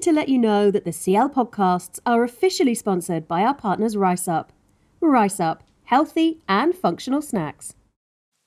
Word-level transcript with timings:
to 0.00 0.12
let 0.12 0.28
you 0.28 0.38
know 0.38 0.70
that 0.70 0.84
the 0.84 0.92
SIAL 0.92 1.28
podcasts 1.28 1.98
are 2.06 2.24
officially 2.24 2.74
sponsored 2.74 3.28
by 3.28 3.42
our 3.42 3.54
partners 3.54 3.96
Rice 3.96 4.26
Up. 4.26 4.52
Rice 5.00 5.40
Up, 5.40 5.62
healthy 5.84 6.40
and 6.48 6.74
functional 6.74 7.20
snacks. 7.20 7.74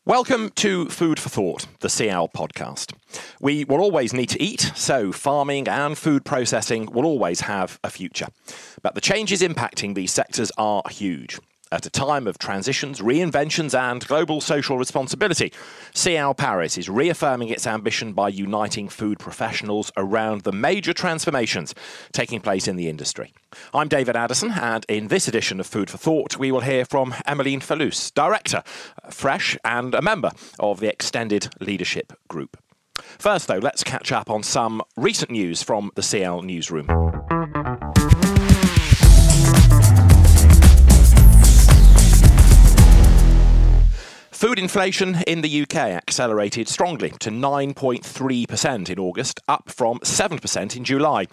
Welcome 0.05 0.49
to 0.55 0.87
Food 0.89 1.19
for 1.19 1.29
Thought, 1.29 1.65
the 1.79 1.89
SIAL 1.89 2.29
podcast. 2.29 2.93
We 3.41 3.65
will 3.65 3.79
always 3.79 4.13
need 4.13 4.29
to 4.29 4.41
eat, 4.41 4.71
so 4.75 5.11
farming 5.11 5.67
and 5.67 5.97
food 5.97 6.25
processing 6.25 6.91
will 6.91 7.05
always 7.05 7.41
have 7.41 7.79
a 7.83 7.89
future. 7.89 8.27
But 8.83 8.93
the 8.93 9.01
changes 9.01 9.41
impacting 9.41 9.95
these 9.95 10.11
sectors 10.11 10.51
are 10.57 10.83
huge. 10.91 11.39
At 11.71 11.87
a 11.87 11.89
time 11.89 12.27
of 12.27 12.37
transitions, 12.37 13.01
reinventions, 13.01 13.77
and 13.77 14.05
global 14.05 14.39
social 14.39 14.77
responsibility, 14.77 15.51
SIAL 15.95 16.35
Paris 16.35 16.77
is 16.77 16.89
reaffirming 16.89 17.49
its 17.49 17.65
ambition 17.65 18.13
by 18.13 18.29
uniting 18.29 18.87
food 18.87 19.17
professionals 19.17 19.91
around 19.97 20.41
the 20.41 20.51
major 20.51 20.93
transformations 20.93 21.73
taking 22.11 22.39
place 22.39 22.67
in 22.67 22.75
the 22.75 22.87
industry. 22.87 23.33
I'm 23.73 23.87
David 23.87 24.15
Addison, 24.15 24.51
and 24.51 24.85
in 24.87 25.07
this 25.07 25.27
edition 25.27 25.59
of 25.59 25.65
Food 25.65 25.89
for 25.89 25.97
Thought, 25.97 26.37
we 26.37 26.51
will 26.51 26.61
hear 26.61 26.85
from 26.85 27.13
Emeline 27.27 27.63
Fellus, 27.63 28.13
Director, 28.13 28.61
Fresh, 29.09 29.57
and 29.65 29.95
a 29.95 30.03
member 30.03 30.31
of 30.59 30.79
the 30.79 30.87
Extended 30.87 31.49
Leadership 31.59 32.13
Group. 32.27 32.57
First, 33.17 33.47
though, 33.47 33.57
let's 33.57 33.83
catch 33.83 34.11
up 34.11 34.29
on 34.29 34.43
some 34.43 34.83
recent 34.95 35.31
news 35.31 35.63
from 35.63 35.91
the 35.95 36.03
SIAL 36.03 36.43
newsroom. 36.43 36.87
Food 44.35 44.59
inflation 44.59 45.23
in 45.25 45.39
the 45.39 45.61
UK 45.61 45.75
accelerated 45.75 46.67
strongly 46.67 47.11
to 47.19 47.29
9.3% 47.29 48.89
in 48.89 48.99
August, 48.99 49.39
up 49.47 49.71
from 49.71 49.99
7% 49.99 50.75
in 50.75 50.83
July. 50.83 51.27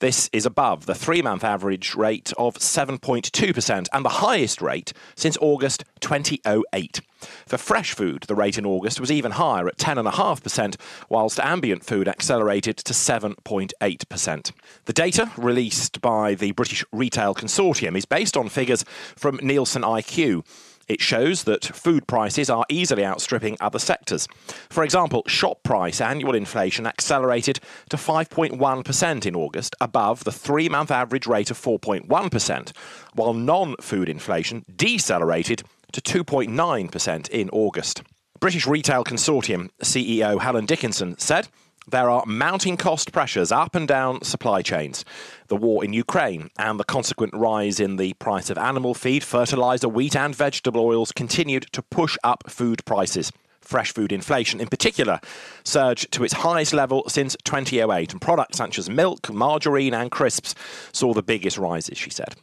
This 0.00 0.28
is 0.32 0.44
above 0.44 0.86
the 0.86 0.94
three 0.96 1.22
month 1.22 1.44
average 1.44 1.94
rate 1.94 2.32
of 2.36 2.56
7.2% 2.56 3.86
and 3.92 4.04
the 4.04 4.08
highest 4.08 4.60
rate 4.60 4.92
since 5.14 5.38
August 5.40 5.84
2008. 6.00 7.00
For 7.46 7.58
fresh 7.58 7.94
food, 7.94 8.24
the 8.24 8.34
rate 8.34 8.58
in 8.58 8.66
August 8.66 8.98
was 8.98 9.12
even 9.12 9.32
higher 9.32 9.68
at 9.68 9.76
10.5%, 9.76 10.76
whilst 11.08 11.38
ambient 11.38 11.84
food 11.84 12.08
accelerated 12.08 12.76
to 12.78 12.92
7.8%. 12.92 14.52
The 14.84 14.92
data, 14.92 15.30
released 15.36 16.00
by 16.00 16.34
the 16.34 16.52
British 16.52 16.84
Retail 16.92 17.34
Consortium, 17.34 17.96
is 17.96 18.04
based 18.04 18.36
on 18.36 18.48
figures 18.48 18.84
from 19.16 19.38
Nielsen 19.42 19.82
IQ. 19.82 20.44
It 20.88 21.02
shows 21.02 21.44
that 21.44 21.64
food 21.64 22.06
prices 22.06 22.48
are 22.48 22.64
easily 22.68 23.04
outstripping 23.04 23.56
other 23.60 23.78
sectors. 23.78 24.26
For 24.70 24.82
example, 24.82 25.22
shop 25.26 25.62
price 25.62 26.00
annual 26.00 26.34
inflation 26.34 26.86
accelerated 26.86 27.60
to 27.90 27.96
5.1% 27.96 29.26
in 29.26 29.36
August, 29.36 29.76
above 29.80 30.24
the 30.24 30.32
three 30.32 30.68
month 30.68 30.90
average 30.90 31.26
rate 31.26 31.50
of 31.50 31.60
4.1%, 31.60 32.72
while 33.14 33.34
non 33.34 33.76
food 33.80 34.08
inflation 34.08 34.64
decelerated 34.74 35.62
to 35.92 36.00
2.9% 36.00 37.28
in 37.30 37.50
August. 37.50 38.02
British 38.40 38.66
Retail 38.66 39.04
Consortium 39.04 39.68
CEO 39.82 40.40
Helen 40.40 40.64
Dickinson 40.64 41.18
said, 41.18 41.48
there 41.90 42.10
are 42.10 42.24
mounting 42.26 42.76
cost 42.76 43.12
pressures 43.12 43.50
up 43.50 43.74
and 43.74 43.88
down 43.88 44.22
supply 44.22 44.62
chains. 44.62 45.04
The 45.48 45.56
war 45.56 45.84
in 45.84 45.92
Ukraine 45.92 46.50
and 46.58 46.78
the 46.78 46.84
consequent 46.84 47.34
rise 47.34 47.80
in 47.80 47.96
the 47.96 48.12
price 48.14 48.50
of 48.50 48.58
animal 48.58 48.94
feed, 48.94 49.24
fertilizer, 49.24 49.88
wheat, 49.88 50.14
and 50.14 50.34
vegetable 50.34 50.80
oils 50.80 51.12
continued 51.12 51.66
to 51.72 51.82
push 51.82 52.16
up 52.22 52.50
food 52.50 52.84
prices. 52.84 53.32
Fresh 53.60 53.92
food 53.92 54.12
inflation, 54.12 54.60
in 54.60 54.68
particular, 54.68 55.20
surged 55.64 56.10
to 56.12 56.24
its 56.24 56.32
highest 56.34 56.72
level 56.72 57.04
since 57.08 57.36
2008, 57.44 58.12
and 58.12 58.20
products 58.20 58.56
such 58.56 58.78
as 58.78 58.88
milk, 58.88 59.30
margarine, 59.32 59.94
and 59.94 60.10
crisps 60.10 60.54
saw 60.92 61.12
the 61.12 61.22
biggest 61.22 61.58
rises, 61.58 61.98
she 61.98 62.10
said. 62.10 62.34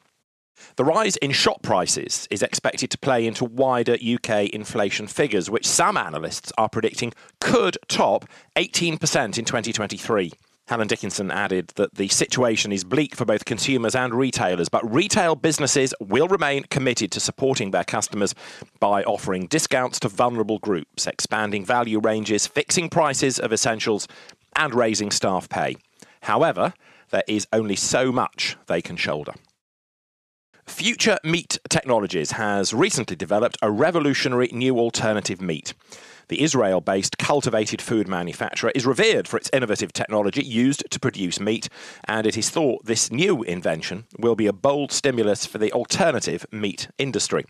The 0.75 0.85
rise 0.85 1.15
in 1.17 1.31
shop 1.31 1.61
prices 1.61 2.27
is 2.29 2.41
expected 2.41 2.91
to 2.91 2.97
play 2.97 3.25
into 3.25 3.45
wider 3.45 3.93
UK 3.93 4.49
inflation 4.49 5.07
figures, 5.07 5.49
which 5.49 5.67
some 5.67 5.97
analysts 5.97 6.51
are 6.57 6.69
predicting 6.69 7.13
could 7.39 7.77
top 7.87 8.25
18% 8.55 8.93
in 9.37 9.45
2023. 9.45 10.31
Helen 10.67 10.87
Dickinson 10.87 11.29
added 11.29 11.67
that 11.75 11.93
the 11.93 12.07
situation 12.07 12.71
is 12.71 12.83
bleak 12.83 13.15
for 13.15 13.23
both 13.23 13.45
consumers 13.45 13.93
and 13.93 14.15
retailers, 14.15 14.67
but 14.67 14.91
retail 14.91 15.35
businesses 15.35 15.93
will 15.99 16.27
remain 16.27 16.63
committed 16.63 17.11
to 17.11 17.19
supporting 17.19 17.69
their 17.69 17.83
customers 17.83 18.33
by 18.79 19.03
offering 19.03 19.45
discounts 19.45 19.99
to 19.99 20.09
vulnerable 20.09 20.57
groups, 20.57 21.05
expanding 21.05 21.63
value 21.63 21.99
ranges, 21.99 22.47
fixing 22.47 22.89
prices 22.89 23.37
of 23.37 23.53
essentials, 23.53 24.07
and 24.55 24.73
raising 24.73 25.11
staff 25.11 25.47
pay. 25.49 25.75
However, 26.21 26.73
there 27.11 27.23
is 27.27 27.45
only 27.53 27.75
so 27.75 28.11
much 28.11 28.57
they 28.65 28.81
can 28.81 28.95
shoulder. 28.95 29.33
Future 30.67 31.19
Meat 31.23 31.59
Technologies 31.69 32.31
has 32.31 32.73
recently 32.73 33.15
developed 33.15 33.55
a 33.61 33.69
revolutionary 33.69 34.49
new 34.51 34.79
alternative 34.79 35.39
meat. 35.39 35.75
The 36.27 36.41
Israel 36.41 36.81
based 36.81 37.19
cultivated 37.19 37.81
food 37.81 38.07
manufacturer 38.07 38.71
is 38.73 38.85
revered 38.85 39.27
for 39.27 39.37
its 39.37 39.49
innovative 39.53 39.93
technology 39.93 40.43
used 40.43 40.83
to 40.89 40.99
produce 40.99 41.39
meat, 41.39 41.69
and 42.05 42.25
it 42.25 42.35
is 42.35 42.49
thought 42.49 42.83
this 42.83 43.11
new 43.11 43.43
invention 43.43 44.05
will 44.17 44.35
be 44.35 44.47
a 44.47 44.53
bold 44.53 44.91
stimulus 44.91 45.45
for 45.45 45.59
the 45.59 45.71
alternative 45.71 46.47
meat 46.51 46.87
industry. 46.97 47.45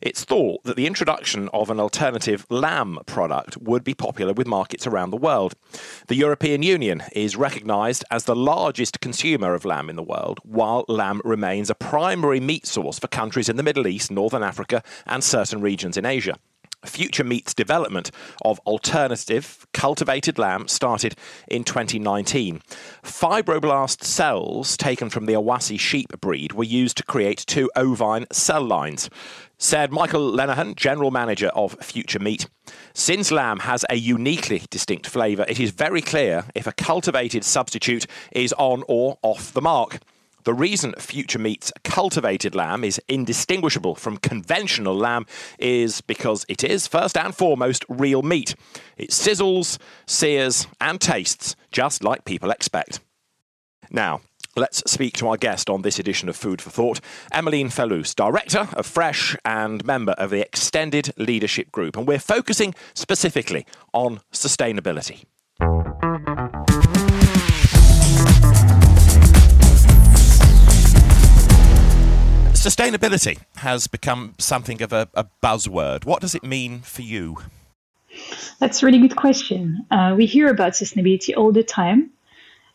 It's 0.00 0.24
thought 0.24 0.62
that 0.64 0.76
the 0.76 0.86
introduction 0.86 1.48
of 1.52 1.70
an 1.70 1.80
alternative 1.80 2.46
lamb 2.50 2.98
product 3.06 3.56
would 3.56 3.82
be 3.82 3.94
popular 3.94 4.32
with 4.32 4.46
markets 4.46 4.86
around 4.86 5.10
the 5.10 5.16
world. 5.16 5.54
The 6.06 6.14
European 6.14 6.62
Union 6.62 7.02
is 7.12 7.36
recognised 7.36 8.04
as 8.10 8.24
the 8.24 8.36
largest 8.36 9.00
consumer 9.00 9.54
of 9.54 9.64
lamb 9.64 9.90
in 9.90 9.96
the 9.96 10.02
world, 10.02 10.38
while 10.44 10.84
lamb 10.88 11.20
remains 11.24 11.70
a 11.70 11.74
primary 11.74 12.40
meat 12.40 12.66
source 12.66 12.98
for 12.98 13.08
countries 13.08 13.48
in 13.48 13.56
the 13.56 13.62
Middle 13.62 13.86
East, 13.86 14.10
Northern 14.10 14.42
Africa, 14.42 14.82
and 15.06 15.24
certain 15.24 15.60
regions 15.60 15.96
in 15.96 16.06
Asia. 16.06 16.36
Future 16.84 17.24
Meat's 17.24 17.54
development 17.54 18.10
of 18.42 18.60
alternative 18.60 19.66
cultivated 19.74 20.38
lamb 20.38 20.68
started 20.68 21.16
in 21.48 21.64
2019. 21.64 22.60
Fibroblast 23.02 24.04
cells 24.04 24.76
taken 24.76 25.10
from 25.10 25.26
the 25.26 25.32
Awassi 25.32 25.78
sheep 25.78 26.08
breed 26.20 26.52
were 26.52 26.64
used 26.64 26.96
to 26.96 27.02
create 27.02 27.44
two 27.46 27.70
ovine 27.74 28.26
cell 28.30 28.62
lines. 28.62 29.10
Said 29.58 29.90
Michael 29.90 30.30
Lenahan, 30.30 30.76
general 30.76 31.10
manager 31.10 31.48
of 31.48 31.76
Future 31.80 32.20
Meat. 32.20 32.48
Since 32.94 33.32
lamb 33.32 33.60
has 33.60 33.84
a 33.90 33.96
uniquely 33.96 34.62
distinct 34.70 35.08
flavour, 35.08 35.44
it 35.48 35.58
is 35.58 35.72
very 35.72 36.00
clear 36.00 36.44
if 36.54 36.68
a 36.68 36.72
cultivated 36.72 37.44
substitute 37.44 38.06
is 38.30 38.52
on 38.52 38.84
or 38.86 39.18
off 39.22 39.52
the 39.52 39.60
mark. 39.60 39.98
The 40.44 40.54
reason 40.54 40.94
Future 40.98 41.38
Meat's 41.38 41.72
cultivated 41.84 42.54
lamb 42.54 42.84
is 42.84 43.00
indistinguishable 43.08 43.94
from 43.94 44.16
conventional 44.18 44.96
lamb 44.96 45.26
is 45.58 46.00
because 46.00 46.46
it 46.48 46.64
is, 46.64 46.86
first 46.86 47.16
and 47.16 47.34
foremost, 47.34 47.84
real 47.88 48.22
meat. 48.22 48.54
It 48.96 49.10
sizzles, 49.10 49.78
sears, 50.06 50.66
and 50.80 51.00
tastes 51.00 51.56
just 51.70 52.02
like 52.02 52.24
people 52.24 52.50
expect. 52.50 53.00
Now, 53.90 54.20
Let's 54.56 54.82
speak 54.90 55.16
to 55.18 55.28
our 55.28 55.36
guest 55.36 55.70
on 55.70 55.82
this 55.82 56.00
edition 56.00 56.28
of 56.28 56.34
Food 56.34 56.60
for 56.60 56.70
Thought, 56.70 57.00
Emeline 57.32 57.70
Fellus, 57.70 58.12
Director 58.12 58.68
of 58.72 58.86
Fresh 58.86 59.36
and 59.44 59.84
member 59.84 60.12
of 60.12 60.30
the 60.30 60.40
Extended 60.40 61.12
Leadership 61.16 61.70
Group. 61.70 61.96
And 61.96 62.08
we're 62.08 62.18
focusing 62.18 62.74
specifically 62.92 63.64
on 63.92 64.20
sustainability. 64.32 65.26
Sustainability 72.68 73.38
has 73.56 73.86
become 73.86 74.34
something 74.36 74.82
of 74.82 74.92
a, 74.92 75.08
a, 75.14 75.24
buzzword. 75.42 76.04
What 76.04 76.20
does 76.20 76.34
it 76.34 76.44
mean 76.44 76.80
for 76.80 77.00
you? 77.00 77.38
That's 78.58 78.82
a 78.82 78.86
really 78.86 78.98
good 78.98 79.16
question. 79.16 79.86
Uh, 79.90 80.12
we 80.14 80.26
hear 80.26 80.48
about 80.48 80.72
sustainability 80.72 81.34
all 81.34 81.50
the 81.50 81.62
time, 81.62 82.10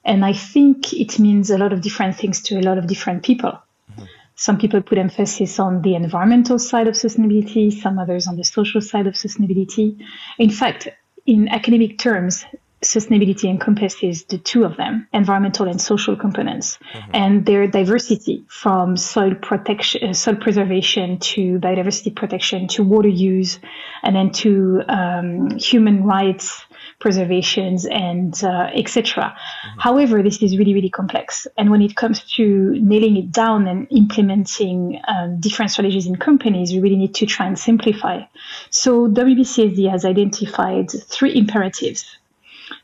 and 0.04 0.26
I 0.26 0.34
think 0.34 0.94
it 0.94 1.20
means 1.20 1.52
a 1.52 1.60
lot 1.60 1.74
of 1.74 1.82
different 1.82 2.16
things 2.16 2.42
to 2.44 2.60
a 2.60 2.64
lot 2.64 2.80
of 2.80 2.88
different 2.88 3.22
people. 3.22 3.52
Mm-hmm. 3.52 4.06
Some 4.36 4.58
people 4.58 4.82
put 4.82 4.98
emphasis 4.98 5.60
on 5.60 5.84
the 5.84 5.94
environmental 5.94 6.58
side 6.58 6.88
of 6.88 6.96
sustainability, 6.96 7.72
some 7.72 8.00
others 8.00 8.26
on 8.26 8.36
the 8.36 8.44
social 8.44 8.82
side 8.82 9.06
of 9.06 9.14
sustainability. 9.14 10.04
In 10.40 10.50
fact, 10.50 10.88
in 11.28 11.50
academic 11.50 12.00
terms, 12.00 12.46
sustainability 12.84 13.50
encompasses 13.50 14.24
the 14.26 14.38
two 14.38 14.64
of 14.64 14.78
them, 14.78 15.08
environmental 15.14 15.68
and 15.68 15.82
social 15.82 16.16
components, 16.16 16.78
mm-hmm. 16.94 17.12
and 17.14 17.46
their 17.46 17.68
diversity 17.68 18.46
from 18.48 18.98
soil 18.98 19.36
protection, 19.36 20.10
uh, 20.10 20.14
soil 20.14 20.36
preservation 20.36 21.20
to 21.20 21.60
biodiversity 21.60 22.16
protection 22.16 22.68
to 22.68 22.84
water 22.84 23.10
use, 23.10 23.60
and 24.04 24.16
then 24.16 24.32
to 24.32 24.82
um, 24.88 25.58
human 25.58 26.04
rights 26.04 26.64
preservations 27.00 27.86
and 27.86 28.44
uh, 28.44 28.70
etc. 28.74 29.24
Mm-hmm. 29.24 29.80
However, 29.80 30.24
this 30.24 30.42
is 30.42 30.58
really 30.58 30.74
really 30.74 30.90
complex, 30.90 31.48
and 31.58 31.70
when 31.72 31.82
it 31.82 31.96
comes 31.96 32.22
to 32.36 32.78
nailing 32.82 33.18
it 33.18 33.32
down 33.32 33.68
and 33.68 33.88
implementing 33.92 35.02
um, 35.08 35.40
different 35.40 35.72
strategies 35.72 36.08
in 36.08 36.16
companies, 36.16 36.72
we 36.74 36.80
really 36.80 36.98
need 36.98 37.16
to 37.16 37.26
try 37.26 37.46
and 37.46 37.58
simplify. 37.58 38.22
So 38.70 39.08
WBCSD 39.08 39.90
has 39.90 40.06
identified 40.06 40.92
three 40.92 41.36
imperatives 41.36 42.18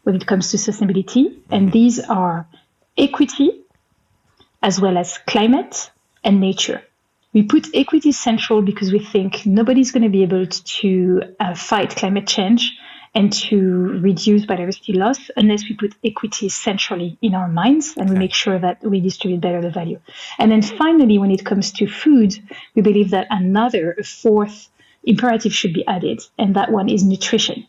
when 0.09 0.21
it 0.21 0.27
comes 0.27 0.51
to 0.51 0.57
sustainability, 0.57 1.37
and 1.51 1.71
these 1.71 1.99
are 1.99 2.47
equity 2.97 3.61
as 4.61 4.81
well 4.81 4.97
as 4.97 5.17
climate 5.27 5.91
and 6.23 6.39
nature. 6.39 6.81
We 7.31 7.43
put 7.43 7.67
equity 7.75 8.11
central 8.11 8.61
because 8.61 8.91
we 8.91 8.99
think 8.99 9.45
nobody's 9.45 9.91
going 9.91 10.03
to 10.03 10.09
be 10.09 10.23
able 10.23 10.47
to 10.47 11.21
uh, 11.39 11.53
fight 11.53 11.95
climate 11.95 12.27
change 12.27 12.75
and 13.13 13.31
to 13.31 13.99
reduce 14.01 14.45
biodiversity 14.45 14.95
loss 14.95 15.29
unless 15.35 15.63
we 15.69 15.75
put 15.75 15.95
equity 16.03 16.49
centrally 16.49 17.17
in 17.21 17.35
our 17.35 17.47
minds 17.47 17.95
and 17.97 18.09
we 18.09 18.15
make 18.17 18.33
sure 18.33 18.57
that 18.57 18.83
we 18.83 18.99
distribute 18.99 19.41
better 19.41 19.61
the 19.61 19.69
value. 19.69 19.99
And 20.39 20.51
then 20.51 20.61
finally, 20.61 21.17
when 21.19 21.31
it 21.31 21.45
comes 21.45 21.71
to 21.73 21.87
food, 21.87 22.33
we 22.75 22.81
believe 22.81 23.11
that 23.11 23.27
another, 23.29 23.95
a 23.99 24.03
fourth 24.03 24.69
imperative 25.03 25.53
should 25.53 25.73
be 25.73 25.85
added, 25.87 26.21
and 26.37 26.55
that 26.55 26.71
one 26.71 26.89
is 26.89 27.03
nutrition. 27.03 27.65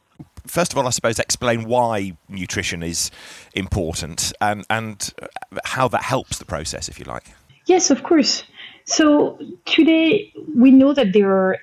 First 0.50 0.72
of 0.72 0.78
all, 0.78 0.86
I 0.86 0.90
suppose 0.90 1.20
explain 1.20 1.64
why 1.64 2.16
nutrition 2.28 2.82
is 2.82 3.10
important 3.54 4.32
and, 4.40 4.66
and 4.68 5.14
how 5.64 5.86
that 5.88 6.02
helps 6.02 6.38
the 6.38 6.44
process, 6.44 6.88
if 6.88 6.98
you 6.98 7.04
like. 7.04 7.24
Yes, 7.66 7.90
of 7.90 8.02
course. 8.02 8.42
So 8.84 9.38
today 9.64 10.32
we 10.56 10.72
know 10.72 10.92
that 10.92 11.12
there 11.12 11.30
are 11.30 11.58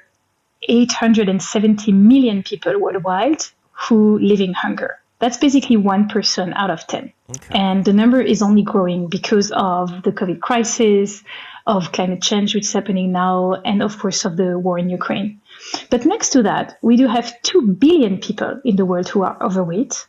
870 0.69 1.91
million 1.91 2.43
people 2.43 2.79
worldwide 2.79 3.43
who 3.71 4.19
live 4.19 4.39
in 4.39 4.53
hunger. 4.53 4.97
That's 5.19 5.37
basically 5.37 5.75
one 5.75 6.07
person 6.07 6.53
out 6.53 6.69
of 6.69 6.87
10. 6.87 7.11
Okay. 7.29 7.59
And 7.59 7.83
the 7.83 7.91
number 7.91 8.21
is 8.21 8.41
only 8.41 8.61
growing 8.61 9.07
because 9.07 9.51
of 9.51 10.03
the 10.03 10.11
COVID 10.13 10.39
crisis, 10.39 11.23
of 11.65 11.91
climate 11.91 12.21
change, 12.21 12.55
which 12.55 12.63
is 12.63 12.73
happening 12.73 13.11
now, 13.11 13.53
and 13.65 13.83
of 13.83 13.99
course 13.99 14.23
of 14.23 14.37
the 14.37 14.57
war 14.57 14.79
in 14.79 14.89
Ukraine. 14.89 15.41
But 15.89 16.05
next 16.05 16.29
to 16.29 16.43
that, 16.43 16.77
we 16.81 16.97
do 16.97 17.07
have 17.07 17.41
2 17.41 17.73
billion 17.79 18.19
people 18.19 18.61
in 18.63 18.75
the 18.75 18.85
world 18.85 19.07
who 19.09 19.23
are 19.23 19.41
overweight. 19.41 20.07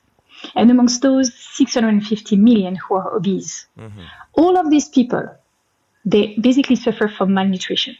And 0.54 0.70
amongst 0.70 1.02
those, 1.02 1.32
650 1.34 2.36
million 2.36 2.76
who 2.76 2.94
are 2.94 3.16
obese. 3.16 3.66
Mm-hmm. 3.78 4.02
All 4.34 4.56
of 4.56 4.70
these 4.70 4.88
people, 4.88 5.28
they 6.04 6.36
basically 6.40 6.76
suffer 6.76 7.08
from 7.08 7.34
malnutrition. 7.34 7.96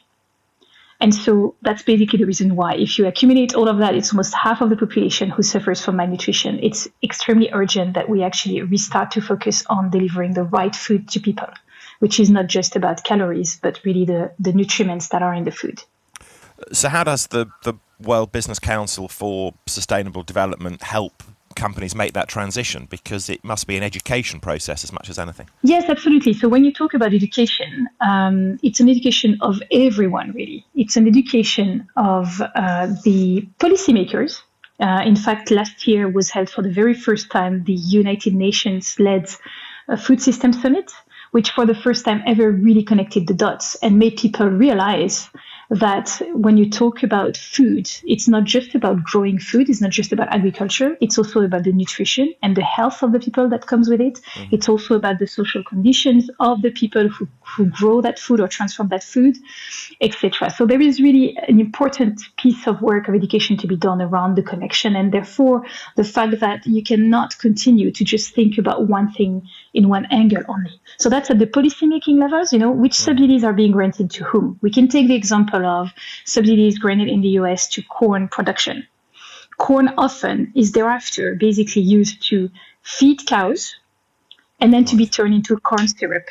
And 1.00 1.14
so 1.14 1.54
that's 1.62 1.82
basically 1.82 2.18
the 2.18 2.26
reason 2.26 2.56
why. 2.56 2.74
If 2.74 2.98
you 2.98 3.06
accumulate 3.06 3.54
all 3.54 3.68
of 3.68 3.78
that, 3.78 3.94
it's 3.94 4.12
almost 4.12 4.34
half 4.34 4.60
of 4.60 4.70
the 4.70 4.76
population 4.76 5.30
who 5.30 5.42
suffers 5.42 5.84
from 5.84 5.96
malnutrition. 5.96 6.58
It's 6.60 6.88
extremely 7.02 7.50
urgent 7.52 7.94
that 7.94 8.08
we 8.08 8.24
actually 8.24 8.62
restart 8.62 9.12
to 9.12 9.20
focus 9.20 9.64
on 9.68 9.90
delivering 9.90 10.34
the 10.34 10.42
right 10.42 10.74
food 10.74 11.08
to 11.10 11.20
people, 11.20 11.48
which 12.00 12.18
is 12.18 12.30
not 12.30 12.48
just 12.48 12.74
about 12.74 13.04
calories, 13.04 13.60
but 13.62 13.80
really 13.84 14.06
the, 14.06 14.32
the 14.40 14.52
nutriments 14.52 15.10
that 15.10 15.22
are 15.22 15.34
in 15.34 15.44
the 15.44 15.52
food. 15.52 15.80
So, 16.72 16.88
how 16.88 17.04
does 17.04 17.28
the, 17.28 17.46
the 17.64 17.74
World 18.00 18.32
Business 18.32 18.58
Council 18.58 19.08
for 19.08 19.54
Sustainable 19.66 20.22
Development 20.22 20.82
help 20.82 21.22
companies 21.58 21.94
make 21.94 22.12
that 22.12 22.28
transition 22.28 22.86
because 22.88 23.28
it 23.28 23.42
must 23.44 23.66
be 23.66 23.76
an 23.76 23.82
education 23.82 24.40
process 24.40 24.84
as 24.84 24.92
much 24.92 25.10
as 25.10 25.18
anything. 25.18 25.48
Yes, 25.62 25.84
absolutely. 25.88 26.32
So 26.32 26.48
when 26.48 26.64
you 26.64 26.72
talk 26.72 26.94
about 26.94 27.12
education, 27.12 27.88
um, 28.00 28.58
it's 28.62 28.80
an 28.80 28.88
education 28.88 29.36
of 29.40 29.60
everyone, 29.72 30.32
really. 30.32 30.64
It's 30.74 30.96
an 30.96 31.06
education 31.08 31.88
of 31.96 32.40
uh, 32.40 32.86
the 33.04 33.46
policymakers. 33.58 34.40
Uh, 34.80 35.02
in 35.04 35.16
fact, 35.16 35.50
last 35.50 35.86
year 35.88 36.08
was 36.08 36.30
held 36.30 36.48
for 36.48 36.62
the 36.62 36.70
very 36.70 36.94
first 36.94 37.30
time 37.30 37.64
the 37.64 37.72
United 37.72 38.34
Nations 38.34 38.98
led 39.00 39.28
uh, 39.88 39.96
Food 39.96 40.22
System 40.22 40.52
Summit, 40.52 40.92
which 41.32 41.50
for 41.50 41.66
the 41.66 41.74
first 41.74 42.04
time 42.04 42.22
ever 42.26 42.52
really 42.52 42.84
connected 42.84 43.26
the 43.26 43.34
dots 43.34 43.74
and 43.82 43.98
made 43.98 44.16
people 44.16 44.46
realize 44.46 45.28
that 45.70 46.22
when 46.32 46.56
you 46.56 46.68
talk 46.70 47.02
about 47.02 47.36
food, 47.36 47.90
it's 48.04 48.26
not 48.26 48.44
just 48.44 48.74
about 48.74 49.04
growing 49.04 49.38
food, 49.38 49.68
it's 49.68 49.82
not 49.82 49.90
just 49.90 50.12
about 50.12 50.32
agriculture, 50.34 50.96
it's 51.00 51.18
also 51.18 51.42
about 51.42 51.64
the 51.64 51.72
nutrition 51.72 52.32
and 52.42 52.56
the 52.56 52.62
health 52.62 53.02
of 53.02 53.12
the 53.12 53.20
people 53.20 53.48
that 53.50 53.66
comes 53.66 53.88
with 53.88 54.00
it. 54.00 54.14
Mm-hmm. 54.14 54.54
It's 54.54 54.68
also 54.68 54.94
about 54.94 55.18
the 55.18 55.26
social 55.26 55.62
conditions 55.62 56.30
of 56.40 56.62
the 56.62 56.70
people 56.70 57.08
who, 57.08 57.28
who 57.40 57.66
grow 57.66 58.00
that 58.00 58.18
food 58.18 58.40
or 58.40 58.48
transform 58.48 58.88
that 58.88 59.04
food, 59.04 59.36
etc. 60.00 60.50
So 60.50 60.64
there 60.64 60.80
is 60.80 61.00
really 61.00 61.36
an 61.48 61.60
important 61.60 62.22
piece 62.38 62.66
of 62.66 62.80
work 62.80 63.08
of 63.08 63.14
education 63.14 63.58
to 63.58 63.66
be 63.66 63.76
done 63.76 64.00
around 64.00 64.36
the 64.36 64.42
connection 64.42 64.96
and 64.96 65.12
therefore 65.12 65.64
the 65.96 66.04
fact 66.04 66.40
that 66.40 66.66
you 66.66 66.82
cannot 66.82 67.38
continue 67.38 67.90
to 67.90 68.04
just 68.04 68.34
think 68.34 68.56
about 68.56 68.88
one 68.88 69.12
thing 69.12 69.46
in 69.74 69.88
one 69.88 70.06
angle 70.10 70.42
only. 70.48 70.80
So 70.98 71.08
that's 71.08 71.30
at 71.30 71.38
the 71.38 71.46
policymaking 71.46 72.18
levels, 72.18 72.52
you 72.52 72.58
know, 72.58 72.70
which 72.70 72.94
subsidies 72.94 73.44
are 73.44 73.52
being 73.52 73.72
granted 73.72 74.10
to 74.12 74.24
whom. 74.24 74.58
We 74.62 74.70
can 74.70 74.88
take 74.88 75.08
the 75.08 75.14
example 75.14 75.64
of 75.64 75.92
subsidies 76.24 76.78
granted 76.78 77.08
in 77.08 77.20
the 77.20 77.38
US 77.40 77.68
to 77.70 77.82
corn 77.82 78.28
production. 78.28 78.86
Corn 79.58 79.92
often 79.98 80.52
is 80.54 80.72
thereafter 80.72 81.34
basically 81.34 81.82
used 81.82 82.22
to 82.28 82.50
feed 82.82 83.26
cows 83.26 83.76
and 84.60 84.72
then 84.72 84.84
to 84.86 84.96
be 84.96 85.06
turned 85.06 85.34
into 85.34 85.56
corn 85.58 85.88
syrup. 85.88 86.26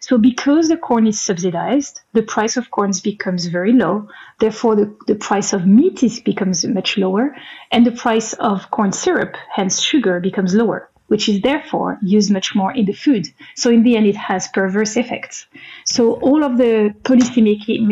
So 0.00 0.18
because 0.18 0.68
the 0.68 0.76
corn 0.76 1.06
is 1.06 1.20
subsidized, 1.20 2.00
the 2.12 2.24
price 2.24 2.56
of 2.56 2.72
corn 2.72 2.90
becomes 3.04 3.46
very 3.46 3.72
low. 3.72 4.08
Therefore, 4.40 4.74
the, 4.74 4.96
the 5.06 5.14
price 5.14 5.52
of 5.52 5.64
meat 5.64 6.02
is, 6.02 6.18
becomes 6.18 6.64
much 6.64 6.98
lower, 6.98 7.36
and 7.70 7.86
the 7.86 7.92
price 7.92 8.32
of 8.34 8.68
corn 8.72 8.90
syrup, 8.90 9.36
hence 9.48 9.80
sugar, 9.80 10.18
becomes 10.18 10.54
lower 10.54 10.90
which 11.12 11.28
is 11.28 11.42
therefore 11.42 11.98
used 12.00 12.30
much 12.30 12.54
more 12.54 12.72
in 12.72 12.86
the 12.86 12.94
food. 13.04 13.26
So 13.54 13.68
in 13.70 13.82
the 13.82 13.96
end, 13.98 14.06
it 14.06 14.16
has 14.16 14.48
perverse 14.48 14.96
effects. 14.96 15.46
So 15.84 16.14
all 16.28 16.42
of 16.42 16.56
the 16.56 16.94
policy 17.04 17.42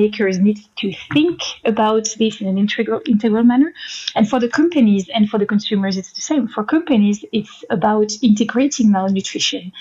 makers 0.01 0.39
need 0.39 0.59
to 0.77 0.95
think 1.13 1.39
about 1.67 2.09
this 2.19 2.41
in 2.41 2.49
an 2.49 2.57
integral, 2.57 3.03
integral 3.05 3.45
manner. 3.45 3.75
And 4.15 4.27
for 4.27 4.41
the 4.41 4.49
companies 4.49 5.11
and 5.15 5.29
for 5.29 5.39
the 5.39 5.45
consumers, 5.45 5.99
it's 5.99 6.15
the 6.15 6.23
same. 6.23 6.49
For 6.49 6.65
companies, 6.65 7.23
it's 7.31 7.63
about 7.69 8.11
integrating 8.23 8.91
malnutrition 8.91 9.73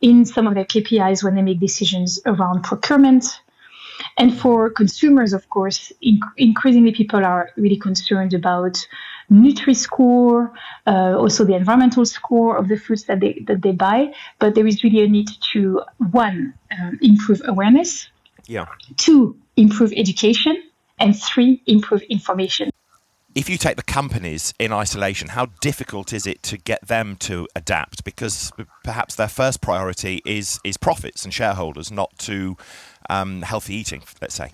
in 0.00 0.24
some 0.24 0.46
of 0.46 0.54
their 0.54 0.64
KPIs 0.64 1.24
when 1.24 1.34
they 1.34 1.42
make 1.42 1.58
decisions 1.58 2.20
around 2.24 2.62
procurement, 2.62 3.24
and 4.18 4.38
for 4.38 4.70
consumers, 4.70 5.32
of 5.32 5.48
course, 5.48 5.92
inc- 6.04 6.36
increasingly 6.36 6.92
people 6.92 7.24
are 7.24 7.50
really 7.56 7.76
concerned 7.76 8.34
about 8.34 8.86
Nutri-Score, 9.30 10.52
uh, 10.86 11.14
also 11.16 11.44
the 11.44 11.54
environmental 11.54 12.04
score 12.04 12.56
of 12.56 12.68
the 12.68 12.76
foods 12.76 13.04
that 13.04 13.20
they 13.20 13.44
that 13.46 13.62
they 13.62 13.72
buy. 13.72 14.12
But 14.38 14.54
there 14.54 14.66
is 14.66 14.84
really 14.84 15.02
a 15.02 15.08
need 15.08 15.28
to 15.52 15.82
one 16.10 16.54
um, 16.78 16.98
improve 17.02 17.42
awareness, 17.44 18.08
yeah, 18.46 18.66
two 18.96 19.36
improve 19.56 19.92
education, 19.96 20.62
and 20.98 21.18
three 21.18 21.62
improve 21.66 22.02
information. 22.02 22.70
If 23.34 23.48
you 23.48 23.58
take 23.58 23.76
the 23.76 23.82
companies 23.82 24.54
in 24.60 24.72
isolation, 24.72 25.30
how 25.30 25.46
difficult 25.60 26.12
is 26.12 26.24
it 26.24 26.40
to 26.44 26.56
get 26.56 26.86
them 26.86 27.16
to 27.20 27.48
adapt? 27.56 28.04
Because 28.04 28.52
perhaps 28.84 29.16
their 29.16 29.28
first 29.28 29.60
priority 29.60 30.22
is 30.24 30.60
is 30.62 30.76
profits 30.76 31.24
and 31.24 31.34
shareholders, 31.34 31.90
not 31.90 32.16
to 32.20 32.56
um, 33.10 33.42
healthy 33.42 33.74
eating. 33.74 34.02
Let's 34.20 34.34
say. 34.36 34.52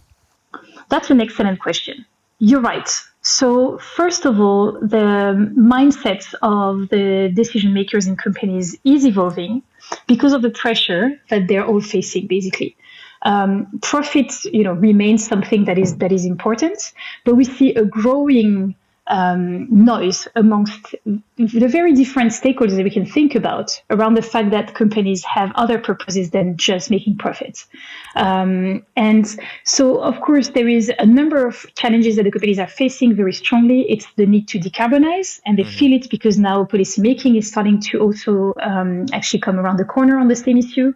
That's 0.89 1.11
an 1.11 1.21
excellent 1.21 1.61
question. 1.61 2.07
You're 2.39 2.61
right. 2.61 2.91
So, 3.31 3.79
first 3.79 4.27
of 4.27 4.41
all, 4.41 4.73
the 4.73 5.53
mindsets 5.57 6.35
of 6.43 6.89
the 6.89 7.31
decision 7.33 7.73
makers 7.73 8.09
in 8.09 8.17
companies 8.17 8.77
is 8.85 9.07
evolving 9.07 9.63
because 10.09 10.33
of 10.33 10.43
the 10.43 10.51
pressure 10.51 11.13
that 11.29 11.47
they're 11.47 11.65
all 11.65 11.81
facing, 11.81 12.27
basically. 12.27 12.77
Um, 13.23 13.79
profits, 13.83 14.47
you 14.47 14.65
know, 14.65 14.73
remains 14.73 15.25
something 15.25 15.67
that 15.67 15.79
is 15.79 15.99
that 15.99 16.11
is 16.11 16.25
important, 16.25 16.93
but 17.25 17.37
we 17.37 17.45
see 17.45 17.73
a 17.75 17.85
growing 17.85 18.75
um, 19.11 19.67
noise 19.71 20.26
amongst 20.37 20.95
the 21.05 21.69
very 21.69 21.93
different 21.93 22.31
stakeholders 22.31 22.76
that 22.76 22.85
we 22.85 22.90
can 22.90 23.05
think 23.05 23.35
about 23.35 23.83
around 23.90 24.14
the 24.14 24.23
fact 24.23 24.50
that 24.52 24.75
companies 24.75 25.25
have 25.25 25.52
other 25.57 25.79
purposes 25.79 26.31
than 26.31 26.57
just 26.57 26.90
making 26.90 27.19
profits. 27.19 27.67
Um, 28.14 28.85
and 28.97 29.26
so, 29.64 30.00
of 30.00 30.21
course, 30.21 30.49
there 30.50 30.69
is 30.69 30.90
a 30.99 31.07
number 31.07 31.47
of 31.47 31.67
challenges 31.75 32.17
that 32.17 32.23
the 32.23 32.31
companies 32.31 32.59
are 32.59 32.69
facing 32.69 33.14
very 33.14 33.33
strongly. 33.33 33.81
It's 33.90 34.07
the 34.17 34.26
need 34.26 34.47
to 34.49 34.59
decarbonize, 34.59 35.40
and 35.45 35.59
they 35.59 35.64
mm-hmm. 35.64 35.79
feel 35.79 35.93
it 35.93 36.09
because 36.09 36.38
now 36.38 36.64
policy 36.64 37.02
making 37.02 37.37
is 37.37 37.49
starting 37.49 37.81
to 37.81 37.99
also 37.99 38.55
um, 38.62 39.07
actually 39.12 39.40
come 39.40 39.59
around 39.59 39.79
the 39.79 39.85
corner 39.85 40.19
on 40.19 40.29
the 40.29 40.37
same 40.37 40.57
issue. 40.57 40.95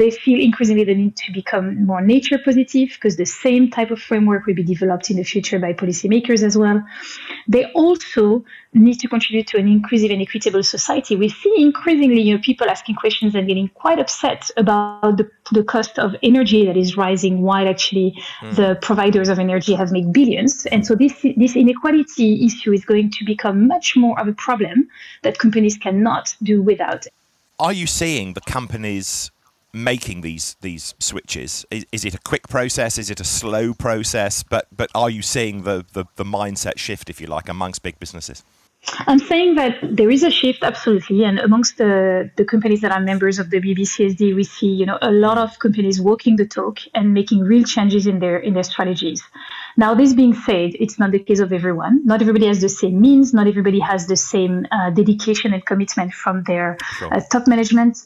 They 0.00 0.10
feel 0.10 0.40
increasingly 0.40 0.84
the 0.84 0.94
need 0.94 1.16
to 1.16 1.30
become 1.30 1.84
more 1.84 2.00
nature 2.00 2.38
positive 2.42 2.88
because 2.94 3.18
the 3.18 3.26
same 3.26 3.70
type 3.70 3.90
of 3.90 4.00
framework 4.00 4.46
will 4.46 4.54
be 4.54 4.62
developed 4.62 5.10
in 5.10 5.18
the 5.18 5.24
future 5.24 5.58
by 5.58 5.74
policymakers 5.74 6.42
as 6.42 6.56
well. 6.56 6.82
They 7.46 7.66
also 7.72 8.42
need 8.72 8.98
to 9.00 9.08
contribute 9.08 9.46
to 9.48 9.58
an 9.58 9.68
inclusive 9.68 10.10
and 10.10 10.22
equitable 10.22 10.62
society. 10.62 11.16
We 11.16 11.28
see 11.28 11.52
increasingly 11.58 12.22
you 12.22 12.34
know, 12.34 12.40
people 12.42 12.70
asking 12.70 12.94
questions 12.94 13.34
and 13.34 13.46
getting 13.46 13.68
quite 13.68 13.98
upset 13.98 14.50
about 14.56 15.18
the, 15.18 15.30
the 15.52 15.64
cost 15.64 15.98
of 15.98 16.16
energy 16.22 16.64
that 16.64 16.78
is 16.78 16.96
rising 16.96 17.42
while 17.42 17.68
actually 17.68 18.18
mm. 18.40 18.56
the 18.56 18.78
providers 18.80 19.28
of 19.28 19.38
energy 19.38 19.74
have 19.74 19.92
made 19.92 20.14
billions. 20.14 20.64
And 20.64 20.86
so 20.86 20.94
this, 20.94 21.12
this 21.36 21.56
inequality 21.56 22.46
issue 22.46 22.72
is 22.72 22.86
going 22.86 23.10
to 23.10 23.24
become 23.26 23.66
much 23.66 23.98
more 23.98 24.18
of 24.18 24.28
a 24.28 24.32
problem 24.32 24.88
that 25.24 25.38
companies 25.38 25.76
cannot 25.76 26.34
do 26.42 26.62
without. 26.62 27.04
Are 27.58 27.74
you 27.74 27.86
seeing 27.86 28.32
the 28.32 28.40
companies 28.40 29.30
making 29.72 30.20
these 30.22 30.56
these 30.60 30.94
switches? 30.98 31.64
Is, 31.70 31.86
is, 31.92 32.04
it 32.04 32.14
a 32.14 32.18
quick 32.18 32.48
process? 32.48 32.98
Is 32.98 33.10
it 33.10 33.20
a 33.20 33.24
slow 33.24 33.74
process? 33.74 34.42
But 34.42 34.66
but 34.76 34.90
are 34.94 35.10
you 35.10 35.22
seeing 35.22 35.62
the, 35.62 35.84
the, 35.92 36.04
the 36.16 36.24
mindset 36.24 36.78
shift, 36.78 37.10
if 37.10 37.20
you 37.20 37.26
like, 37.26 37.48
amongst 37.48 37.82
big 37.82 37.98
businesses? 37.98 38.42
I'm 39.06 39.18
saying 39.18 39.56
that 39.56 39.76
there 39.82 40.10
is 40.10 40.22
a 40.22 40.30
shift, 40.30 40.62
absolutely, 40.62 41.24
and 41.24 41.38
amongst 41.38 41.76
the, 41.76 42.30
the 42.36 42.46
companies 42.46 42.80
that 42.80 42.90
are 42.90 43.00
members 43.00 43.38
of 43.38 43.50
the 43.50 43.60
WBCSD, 43.60 44.34
we 44.34 44.42
see 44.42 44.68
you 44.68 44.86
know 44.86 44.98
a 45.02 45.10
lot 45.10 45.36
of 45.36 45.58
companies 45.58 46.00
walking 46.00 46.36
the 46.36 46.46
talk 46.46 46.78
and 46.94 47.12
making 47.12 47.40
real 47.40 47.64
changes 47.64 48.06
in 48.06 48.20
their 48.20 48.38
in 48.38 48.54
their 48.54 48.62
strategies. 48.62 49.22
Now, 49.76 49.94
this 49.94 50.14
being 50.14 50.34
said, 50.34 50.72
it's 50.80 50.98
not 50.98 51.10
the 51.10 51.18
case 51.18 51.40
of 51.40 51.52
everyone. 51.52 52.06
Not 52.06 52.22
everybody 52.22 52.46
has 52.46 52.60
the 52.60 52.68
same 52.68 53.00
means. 53.00 53.34
Not 53.34 53.46
everybody 53.46 53.80
has 53.80 54.06
the 54.06 54.16
same 54.16 54.66
uh, 54.70 54.90
dedication 54.90 55.52
and 55.52 55.64
commitment 55.64 56.12
from 56.14 56.42
their 56.44 56.78
sure. 56.98 57.14
uh, 57.14 57.20
top 57.30 57.46
management. 57.46 57.98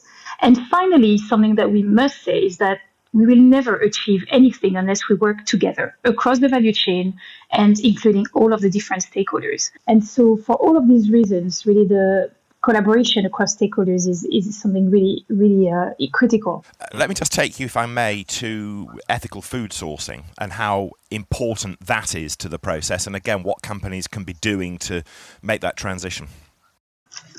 And 0.45 0.59
finally, 0.69 1.17
something 1.17 1.55
that 1.55 1.73
we 1.73 1.83
must 1.83 2.23
say 2.23 2.39
is 2.39 2.59
that 2.59 2.81
we 3.15 3.25
will 3.25 3.43
never 3.57 3.77
achieve 3.77 4.27
anything 4.29 4.77
unless 4.77 5.09
we 5.09 5.15
work 5.15 5.47
together 5.47 5.97
across 6.05 6.41
the 6.41 6.49
value 6.49 6.73
chain 6.73 7.19
and 7.51 7.81
including 7.81 8.27
all 8.35 8.53
of 8.53 8.61
the 8.61 8.69
different 8.69 9.07
stakeholders. 9.11 9.71
And 9.89 10.05
so, 10.05 10.37
for 10.37 10.57
all 10.57 10.77
of 10.77 10.87
these 10.87 11.11
reasons, 11.11 11.65
really 11.65 11.87
the 11.87 12.31
collaboration 12.63 13.25
across 13.25 13.57
stakeholders 13.57 14.07
is, 14.07 14.25
is 14.25 14.61
something 14.61 14.91
really, 14.91 15.25
really 15.31 15.71
uh, 15.71 15.95
critical. 16.13 16.63
Uh, 16.79 16.87
let 16.93 17.09
me 17.09 17.15
just 17.15 17.33
take 17.33 17.59
you, 17.59 17.65
if 17.65 17.77
I 17.79 17.87
may, 17.87 18.25
to 18.25 18.91
ethical 19.09 19.41
food 19.41 19.71
sourcing 19.71 20.25
and 20.39 20.53
how 20.53 20.91
important 21.11 21.81
that 21.87 22.15
is 22.15 22.37
to 22.37 22.51
the 22.51 22.59
process, 22.59 23.07
and 23.07 23.17
again, 23.17 23.45
what 23.45 23.63
companies 23.63 24.07
can 24.07 24.25
be 24.25 24.35
doing 24.35 24.77
to 24.79 25.05
make 25.41 25.63
that 25.63 25.79
transition. 25.79 26.29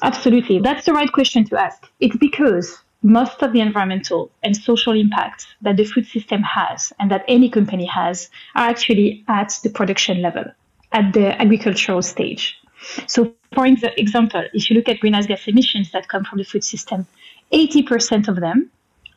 Absolutely. 0.01 0.59
That's 0.59 0.85
the 0.85 0.93
right 0.93 1.11
question 1.11 1.45
to 1.45 1.61
ask. 1.61 1.85
It's 1.99 2.17
because 2.17 2.79
most 3.05 3.43
of 3.43 3.53
the 3.53 3.59
environmental 3.59 4.31
and 4.41 4.57
social 4.57 4.93
impacts 4.93 5.45
that 5.61 5.77
the 5.77 5.85
food 5.85 6.07
system 6.07 6.41
has 6.41 6.91
and 6.99 7.11
that 7.11 7.23
any 7.27 7.49
company 7.49 7.85
has 7.85 8.31
are 8.55 8.67
actually 8.67 9.23
at 9.27 9.59
the 9.63 9.69
production 9.69 10.23
level, 10.23 10.43
at 10.91 11.13
the 11.13 11.39
agricultural 11.39 12.01
stage. 12.01 12.57
So, 13.05 13.35
for 13.53 13.67
example, 13.67 14.43
if 14.53 14.69
you 14.69 14.75
look 14.75 14.89
at 14.89 14.99
greenhouse 14.99 15.27
gas 15.27 15.47
emissions 15.47 15.91
that 15.91 16.07
come 16.07 16.23
from 16.23 16.39
the 16.39 16.43
food 16.43 16.63
system, 16.63 17.05
80% 17.53 18.27
of 18.27 18.37
them 18.37 18.71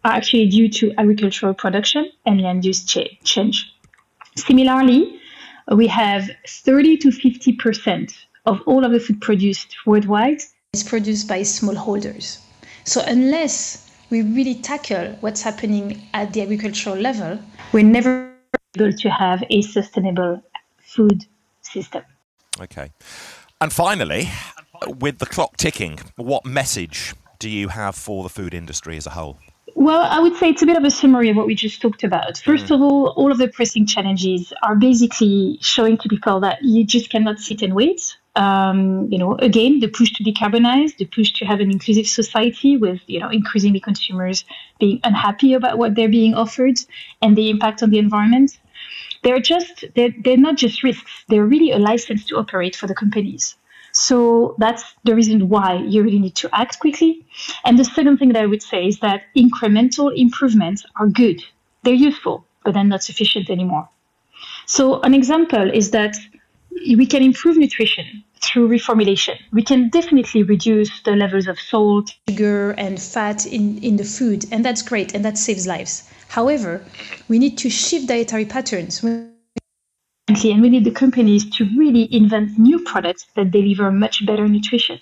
are 0.05 0.13
actually 0.13 0.49
due 0.49 0.69
to 0.69 0.93
agricultural 0.99 1.55
production 1.55 2.11
and 2.27 2.43
land 2.43 2.67
use 2.67 2.85
change. 2.85 3.75
Similarly, 4.37 5.19
we 5.73 5.87
have 5.87 6.29
30 6.47 6.99
to 6.99 7.09
50% 7.09 8.15
of 8.45 8.61
all 8.67 8.85
of 8.85 8.93
the 8.93 9.01
food 9.01 9.23
produced 9.23 9.75
worldwide 9.87 10.43
is 10.75 10.85
produced 10.85 11.27
by 11.27 11.41
smallholders. 11.41 12.41
So 12.89 13.03
unless 13.07 13.87
we 14.09 14.23
really 14.23 14.55
tackle 14.55 15.15
what's 15.21 15.43
happening 15.43 16.09
at 16.15 16.33
the 16.33 16.41
agricultural 16.41 16.97
level, 16.97 17.39
we're 17.71 17.85
never 17.85 18.33
able 18.79 18.95
to 18.95 19.11
have 19.11 19.45
a 19.51 19.61
sustainable 19.61 20.43
food 20.79 21.27
system. 21.61 22.03
Okay. 22.59 22.91
And 23.61 23.71
finally, 23.71 24.31
with 24.87 25.19
the 25.19 25.27
clock 25.27 25.59
ticking, 25.59 25.99
what 26.17 26.47
message 26.47 27.15
do 27.39 27.51
you 27.51 27.69
have 27.69 27.95
for 27.95 28.23
the 28.23 28.31
food 28.31 28.55
industry 28.55 28.97
as 28.97 29.07
a 29.07 29.11
whole? 29.11 29.37
Well, 29.75 30.01
I 30.01 30.19
would 30.19 30.37
say 30.37 30.49
it's 30.49 30.63
a 30.63 30.67
bit 30.67 30.79
of 30.79 30.85
a 30.85 30.91
summary 30.91 31.29
of 31.29 31.37
what 31.37 31.47
we 31.47 31.55
just 31.55 31.83
talked 31.83 32.05
about. 32.05 32.39
First 32.39 32.69
mm. 32.69 32.75
of 32.75 32.81
all, 32.81 33.09
all 33.19 33.31
of 33.31 33.37
the 33.37 33.49
pressing 33.49 33.85
challenges 33.85 34.51
are 34.63 34.75
basically 34.75 35.59
showing 35.61 35.99
to 35.99 36.09
people 36.09 36.41
that 36.41 36.63
you 36.63 36.87
just 36.87 37.11
cannot 37.11 37.39
sit 37.39 37.61
and 37.61 37.75
wait 37.75 38.17
um, 38.39 39.09
you 39.11 39.19
know, 39.19 39.35
again, 39.35 39.81
the 39.81 39.89
push 39.89 40.13
to 40.13 40.23
decarbonize, 40.23 40.97
the 40.97 41.07
push 41.07 41.33
to 41.35 41.45
have 41.45 41.59
an 41.59 41.73
inclusive 41.73 42.07
society 42.07 42.77
with, 42.77 43.01
you 43.07 43.19
know, 43.19 43.29
increasingly 43.29 43.81
consumers 43.81 44.45
being 44.79 45.01
unhappy 45.03 45.55
about 45.55 45.77
what 45.77 45.97
they're 45.97 46.09
being 46.09 46.35
offered 46.35 46.79
and 47.21 47.37
the 47.37 47.51
impact 47.51 47.83
on 47.83 47.91
the 47.91 47.99
environment. 47.99 48.57
They're 49.25 49.41
just, 49.41 49.85
they're, 49.97 50.15
they're 50.25 50.37
not 50.37 50.57
just 50.57 50.85
risks, 50.85 51.25
they're 51.29 51.45
really 51.45 51.73
a 51.73 51.79
license 51.79 52.25
to 52.27 52.37
operate 52.37 52.77
for 52.77 52.87
the 52.87 52.95
companies. 52.95 53.57
So 53.91 54.55
that's 54.59 54.85
the 55.03 55.17
reason 55.17 55.49
why 55.49 55.75
you 55.75 56.05
really 56.05 56.21
need 56.21 56.37
to 56.37 56.49
act 56.53 56.79
quickly. 56.79 57.27
And 57.65 57.77
the 57.77 57.85
second 57.85 58.19
thing 58.19 58.29
that 58.35 58.43
I 58.43 58.47
would 58.47 58.63
say 58.63 58.87
is 58.87 59.01
that 59.01 59.23
incremental 59.37 60.17
improvements 60.17 60.87
are 60.95 61.09
good. 61.09 61.43
They're 61.83 61.95
useful, 61.95 62.45
but 62.65 62.75
they're 62.75 62.85
not 62.85 63.03
sufficient 63.03 63.51
anymore. 63.51 63.89
So 64.67 65.01
an 65.01 65.15
example 65.15 65.69
is 65.73 65.91
that 65.91 66.17
we 66.71 67.07
can 67.07 67.23
improve 67.23 67.57
nutrition 67.57 68.23
through 68.43 68.69
reformulation. 68.69 69.37
We 69.53 69.63
can 69.63 69.89
definitely 69.89 70.43
reduce 70.43 71.03
the 71.03 71.17
levels 71.17 71.47
of 71.47 71.59
salt, 71.59 72.15
sugar, 72.29 72.73
and 72.73 73.01
fat 73.01 73.47
in, 73.47 73.79
in 73.79 73.97
the 73.97 74.05
food, 74.05 74.45
and 74.51 74.65
that's 74.65 74.83
great, 74.83 75.15
and 75.15 75.25
that 75.25 75.39
saves 75.39 75.67
lives. 75.67 76.09
However, 76.29 76.85
we 77.29 77.39
need 77.39 77.59
to 77.59 77.71
shift 77.71 78.09
dietary 78.09 78.45
patterns. 78.45 79.03
And 80.29 80.63
we 80.63 80.69
need 80.69 80.85
the 80.85 80.91
companies 80.91 81.49
to 81.57 81.65
really 81.77 82.07
invent 82.15 82.59
new 82.59 82.79
products 82.81 83.27
that 83.35 83.51
deliver 83.51 83.91
much 83.91 84.27
better 84.27 84.47
nutrition. 84.47 85.01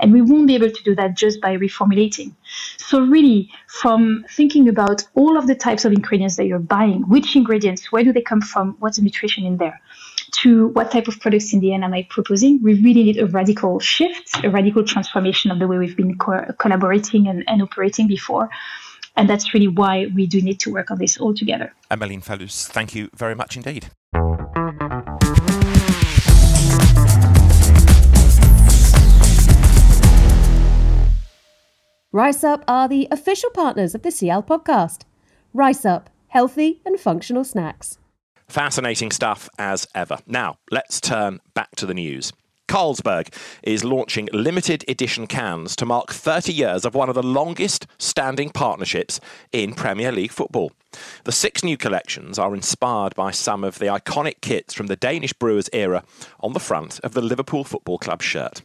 And 0.00 0.12
we 0.12 0.20
won't 0.20 0.46
be 0.46 0.54
able 0.54 0.70
to 0.70 0.82
do 0.82 0.94
that 0.96 1.16
just 1.16 1.40
by 1.40 1.56
reformulating. 1.56 2.34
So, 2.76 3.00
really, 3.00 3.50
from 3.68 4.24
thinking 4.30 4.68
about 4.68 5.06
all 5.14 5.38
of 5.38 5.46
the 5.46 5.54
types 5.54 5.84
of 5.84 5.92
ingredients 5.92 6.36
that 6.36 6.46
you're 6.46 6.58
buying, 6.58 7.02
which 7.08 7.34
ingredients, 7.34 7.90
where 7.90 8.04
do 8.04 8.12
they 8.12 8.20
come 8.20 8.40
from, 8.40 8.76
what's 8.80 8.98
the 8.98 9.02
nutrition 9.04 9.46
in 9.46 9.56
there, 9.56 9.80
to 10.42 10.68
what 10.68 10.90
type 10.90 11.08
of 11.08 11.18
products 11.20 11.52
in 11.52 11.60
the 11.60 11.72
end 11.72 11.84
am 11.84 11.94
I 11.94 12.06
proposing, 12.08 12.62
we 12.62 12.74
really 12.74 13.04
need 13.04 13.18
a 13.18 13.26
radical 13.26 13.80
shift, 13.80 14.44
a 14.44 14.50
radical 14.50 14.84
transformation 14.84 15.50
of 15.50 15.58
the 15.58 15.66
way 15.66 15.78
we've 15.78 15.96
been 15.96 16.16
co- 16.18 16.52
collaborating 16.58 17.26
and, 17.26 17.44
and 17.46 17.62
operating 17.62 18.06
before. 18.06 18.50
And 19.16 19.30
that's 19.30 19.54
really 19.54 19.68
why 19.68 20.06
we 20.14 20.26
do 20.26 20.42
need 20.42 20.60
to 20.60 20.72
work 20.72 20.90
on 20.90 20.98
this 20.98 21.16
all 21.16 21.34
together. 21.34 21.72
Emeline 21.90 22.22
Fellus, 22.22 22.68
thank 22.68 22.94
you 22.94 23.08
very 23.14 23.34
much 23.34 23.56
indeed. 23.56 23.88
Rice 32.12 32.44
Up 32.44 32.64
are 32.66 32.88
the 32.88 33.08
official 33.10 33.50
partners 33.50 33.94
of 33.94 34.02
the 34.02 34.10
SIAL 34.10 34.42
podcast. 34.42 35.02
Rice 35.52 35.84
Up, 35.84 36.10
healthy 36.28 36.80
and 36.84 36.98
functional 36.98 37.44
snacks. 37.44 37.98
Fascinating 38.48 39.10
stuff 39.10 39.48
as 39.58 39.86
ever. 39.94 40.18
Now, 40.26 40.58
let's 40.70 41.00
turn 41.00 41.40
back 41.54 41.74
to 41.76 41.86
the 41.86 41.94
news. 41.94 42.32
Carlsberg 42.68 43.32
is 43.62 43.84
launching 43.84 44.28
limited 44.32 44.84
edition 44.88 45.26
cans 45.26 45.76
to 45.76 45.86
mark 45.86 46.12
30 46.12 46.52
years 46.52 46.84
of 46.84 46.94
one 46.94 47.08
of 47.08 47.14
the 47.14 47.22
longest 47.22 47.86
standing 47.98 48.50
partnerships 48.50 49.20
in 49.52 49.72
Premier 49.72 50.10
League 50.10 50.32
football. 50.32 50.72
The 51.24 51.32
six 51.32 51.62
new 51.62 51.76
collections 51.76 52.38
are 52.38 52.54
inspired 52.54 53.14
by 53.14 53.30
some 53.30 53.62
of 53.62 53.78
the 53.78 53.86
iconic 53.86 54.40
kits 54.40 54.74
from 54.74 54.88
the 54.88 54.96
Danish 54.96 55.32
Brewers 55.32 55.70
era 55.72 56.02
on 56.40 56.54
the 56.54 56.60
front 56.60 56.98
of 57.00 57.14
the 57.14 57.22
Liverpool 57.22 57.64
Football 57.64 57.98
Club 57.98 58.22
shirt. 58.22 58.62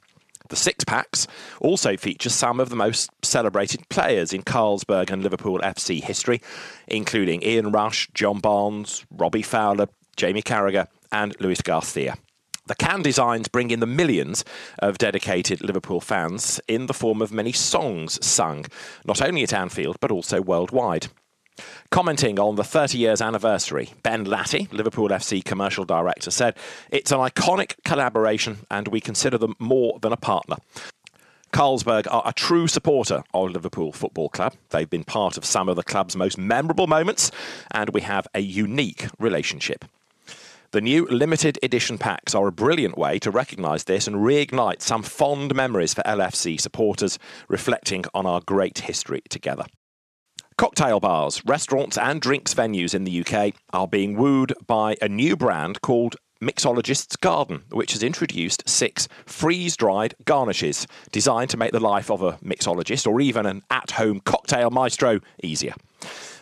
The 0.52 0.58
six 0.58 0.84
packs 0.84 1.28
also 1.62 1.96
feature 1.96 2.30
some 2.30 2.60
of 2.60 2.68
the 2.68 2.76
most 2.76 3.10
celebrated 3.24 3.88
players 3.88 4.34
in 4.34 4.44
Carlsberg 4.44 5.10
and 5.10 5.24
Liverpool 5.24 5.60
FC 5.60 6.04
history, 6.04 6.42
including 6.90 7.42
Ian 7.42 7.72
Rush, 7.72 8.10
John 8.14 8.40
Barnes, 8.40 9.06
Robbie 9.10 9.44
Fowler, 9.44 9.88
Jamie 10.18 10.42
Carragher, 10.42 10.88
and 11.10 11.34
Luis 11.40 11.62
Garcia. 11.62 12.18
The 12.66 12.76
can 12.76 13.02
designs 13.02 13.48
bring 13.48 13.72
in 13.72 13.80
the 13.80 13.86
millions 13.86 14.44
of 14.80 14.98
dedicated 14.98 15.64
Liverpool 15.64 16.02
fans 16.02 16.60
in 16.68 16.88
the 16.88 16.94
form 16.94 17.22
of 17.22 17.32
many 17.32 17.54
songs 17.54 18.20
sung, 18.24 18.66
not 19.06 19.22
only 19.22 19.44
at 19.44 19.54
Anfield 19.54 20.02
but 20.02 20.12
also 20.12 20.42
worldwide. 20.42 21.08
Commenting 21.90 22.40
on 22.40 22.56
the 22.56 22.64
30 22.64 22.98
years 22.98 23.22
anniversary, 23.22 23.92
Ben 24.04 24.26
Latty, 24.26 24.72
Liverpool 24.72 25.10
FC 25.10 25.44
commercial 25.44 25.86
director, 25.86 26.32
said, 26.32 26.56
It's 26.90 27.12
an 27.12 27.20
iconic 27.20 27.76
collaboration 27.84 28.60
and 28.70 28.88
we 28.88 29.02
consider 29.02 29.38
them 29.38 29.56
more 29.60 30.00
than 30.00 30.14
a 30.14 30.18
partner. 30.18 30.58
Carlsberg 31.52 32.08
are 32.10 32.24
a 32.26 32.32
true 32.32 32.68
supporter 32.68 33.24
of 33.34 33.52
Liverpool 33.52 33.92
Football 33.92 34.30
Club. 34.30 34.54
They've 34.70 34.90
been 34.90 35.04
part 35.04 35.38
of 35.38 35.44
some 35.44 35.68
of 35.68 35.76
the 35.76 35.84
club's 35.84 36.16
most 36.16 36.38
memorable 36.38 36.88
moments, 36.88 37.30
and 37.72 37.90
we 37.90 38.02
have 38.02 38.26
a 38.34 38.40
unique 38.40 39.08
relationship. 39.20 39.84
The 40.72 40.80
new 40.80 41.06
limited 41.08 41.60
edition 41.62 41.98
packs 41.98 42.34
are 42.34 42.48
a 42.48 42.52
brilliant 42.54 42.98
way 42.98 43.20
to 43.20 43.30
recognise 43.32 43.84
this 43.84 44.08
and 44.08 44.16
reignite 44.16 44.82
some 44.82 45.04
fond 45.04 45.54
memories 45.54 45.94
for 45.94 46.02
LFC 46.04 46.58
supporters, 46.58 47.20
reflecting 47.50 48.06
on 48.14 48.26
our 48.26 48.40
great 48.40 48.80
history 48.80 49.22
together. 49.28 49.66
Cocktail 50.58 51.00
bars, 51.00 51.42
restaurants, 51.46 51.98
and 51.98 52.22
drinks 52.22 52.54
venues 52.54 52.94
in 52.94 53.04
the 53.04 53.26
UK 53.26 53.54
are 53.74 53.88
being 53.88 54.16
wooed 54.16 54.54
by 54.68 54.96
a 55.02 55.10
new 55.10 55.36
brand 55.36 55.82
called 55.82 56.18
Mixologist's 56.42 57.16
Garden, 57.16 57.64
which 57.72 57.94
has 57.94 58.04
introduced 58.04 58.68
six 58.68 59.08
freeze 59.26 59.78
dried 59.78 60.16
garnishes 60.26 60.88
designed 61.12 61.50
to 61.52 61.58
make 61.58 61.72
the 61.72 61.80
life 61.80 62.10
of 62.10 62.22
a 62.22 62.34
mixologist 62.44 63.08
or 63.08 63.22
even 63.22 63.46
an 63.46 63.62
at 63.70 63.92
home 63.92 64.20
cocktail 64.20 64.72
maestro 64.72 65.20
easier. 65.44 65.74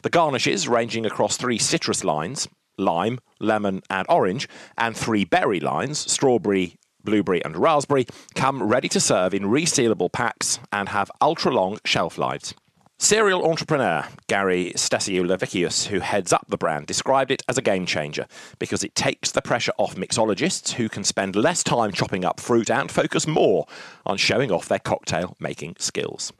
The 0.04 0.10
garnishes, 0.10 0.68
ranging 0.68 1.06
across 1.06 1.38
three 1.38 1.58
citrus 1.58 2.04
lines 2.04 2.48
lime, 2.78 3.20
lemon, 3.42 3.82
and 3.90 4.08
orange, 4.10 4.48
and 4.78 4.96
three 4.96 5.26
berry 5.26 5.60
lines 5.60 6.00
strawberry, 6.00 6.76
blueberry, 7.04 7.44
and 7.44 7.58
raspberry 7.58 8.06
come 8.36 8.64
ready 8.64 8.88
to 8.90 9.02
serve 9.02 9.34
in 9.34 9.44
resealable 9.44 10.12
packs 10.12 10.60
and 10.72 10.90
have 10.90 11.12
ultra 11.22 11.52
long 11.52 11.78
shelf 11.84 12.18
lives. 12.18 12.54
Serial 13.02 13.50
entrepreneur 13.50 14.06
Gary 14.28 14.74
Stasiulevicius, 14.76 15.88
who 15.88 16.02
heads 16.02 16.34
up 16.34 16.46
the 16.50 16.58
brand, 16.58 16.86
described 16.86 17.32
it 17.32 17.42
as 17.48 17.58
a 17.58 17.62
game 17.62 17.86
changer 17.86 18.26
because 18.60 18.84
it 18.84 18.94
takes 18.94 19.32
the 19.32 19.42
pressure 19.42 19.72
off 19.78 19.96
mixologists 19.96 20.74
who 20.74 20.90
can 20.90 21.06
spend 21.06 21.34
less 21.34 21.64
time 21.64 21.94
chopping 21.94 22.26
up 22.26 22.42
fruit 22.42 22.70
and 22.70 22.92
focus 22.92 23.26
more 23.26 23.66
on 24.06 24.18
showing 24.18 24.52
off 24.52 24.68
their 24.68 24.80
cocktail 24.80 25.38
making 25.40 25.78
skills. 25.80 26.34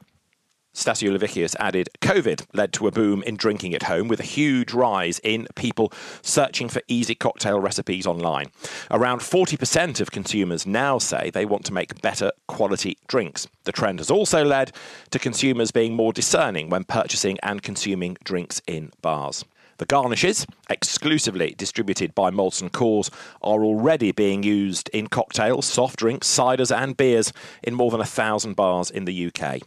Stasiulevicius 0.80 1.54
added, 1.60 1.90
COVID 2.00 2.46
led 2.54 2.72
to 2.72 2.86
a 2.86 2.90
boom 2.90 3.22
in 3.24 3.36
drinking 3.36 3.74
at 3.74 3.82
home 3.82 4.08
with 4.08 4.18
a 4.18 4.24
huge 4.24 4.72
rise 4.72 5.18
in 5.22 5.46
people 5.54 5.92
searching 6.22 6.70
for 6.70 6.80
easy 6.88 7.14
cocktail 7.14 7.60
recipes 7.60 8.06
online. 8.06 8.50
Around 8.90 9.20
40% 9.20 10.00
of 10.00 10.10
consumers 10.10 10.66
now 10.66 10.96
say 10.96 11.28
they 11.28 11.44
want 11.44 11.66
to 11.66 11.74
make 11.74 12.00
better 12.00 12.32
quality 12.46 12.96
drinks. 13.08 13.46
The 13.64 13.72
trend 13.72 13.98
has 13.98 14.10
also 14.10 14.42
led 14.42 14.72
to 15.10 15.18
consumers 15.18 15.70
being 15.70 15.94
more 15.94 16.14
discerning 16.14 16.70
when 16.70 16.84
purchasing 16.84 17.38
and 17.42 17.62
consuming 17.62 18.16
drinks 18.24 18.62
in 18.66 18.90
bars. 19.02 19.44
The 19.76 19.86
garnishes, 19.86 20.46
exclusively 20.68 21.54
distributed 21.56 22.14
by 22.14 22.30
Molson 22.30 22.70
Coors, 22.70 23.10
are 23.42 23.64
already 23.64 24.12
being 24.12 24.42
used 24.42 24.88
in 24.90 25.08
cocktails, 25.08 25.66
soft 25.66 25.98
drinks, 25.98 26.28
ciders, 26.28 26.74
and 26.74 26.96
beers 26.96 27.32
in 27.62 27.74
more 27.74 27.90
than 27.90 28.00
a 28.00 28.06
thousand 28.06 28.56
bars 28.56 28.90
in 28.90 29.06
the 29.06 29.26
UK. 29.26 29.60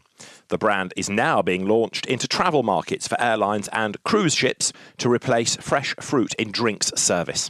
The 0.54 0.60
brand 0.60 0.94
is 0.96 1.10
now 1.10 1.42
being 1.42 1.68
launched 1.68 2.06
into 2.06 2.28
travel 2.28 2.62
markets 2.62 3.08
for 3.08 3.20
airlines 3.20 3.68
and 3.70 3.98
cruise 4.04 4.36
ships 4.36 4.72
to 5.00 5.10
replace 5.10 5.56
fresh 5.56 5.96
fruit 6.00 6.36
in 6.36 6.52
drinks 6.52 6.92
service. 6.96 7.50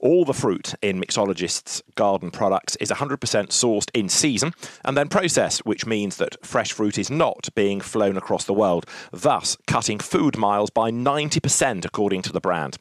All 0.00 0.24
the 0.24 0.34
fruit 0.34 0.74
in 0.82 1.00
Mixologist's 1.00 1.84
garden 1.94 2.32
products 2.32 2.74
is 2.80 2.90
100% 2.90 3.18
sourced 3.50 3.90
in 3.94 4.08
season 4.08 4.54
and 4.84 4.96
then 4.96 5.08
processed, 5.08 5.64
which 5.64 5.86
means 5.86 6.16
that 6.16 6.44
fresh 6.44 6.72
fruit 6.72 6.98
is 6.98 7.12
not 7.12 7.48
being 7.54 7.80
flown 7.80 8.16
across 8.16 8.44
the 8.44 8.54
world, 8.54 8.86
thus 9.12 9.56
cutting 9.68 10.00
food 10.00 10.36
miles 10.36 10.70
by 10.70 10.90
90% 10.90 11.84
according 11.84 12.22
to 12.22 12.32
the 12.32 12.40
brand. 12.40 12.76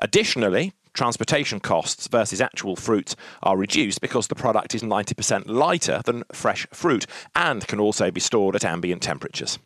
Additionally, 0.00 0.74
transportation 0.96 1.60
costs 1.60 2.08
versus 2.08 2.40
actual 2.40 2.74
fruit 2.74 3.14
are 3.42 3.56
reduced 3.56 4.00
because 4.00 4.26
the 4.26 4.34
product 4.34 4.74
is 4.74 4.82
90% 4.82 5.44
lighter 5.46 6.00
than 6.04 6.24
fresh 6.32 6.66
fruit 6.72 7.06
and 7.36 7.68
can 7.68 7.78
also 7.78 8.10
be 8.10 8.20
stored 8.20 8.56
at 8.56 8.64
ambient 8.64 9.02
temperatures. 9.02 9.58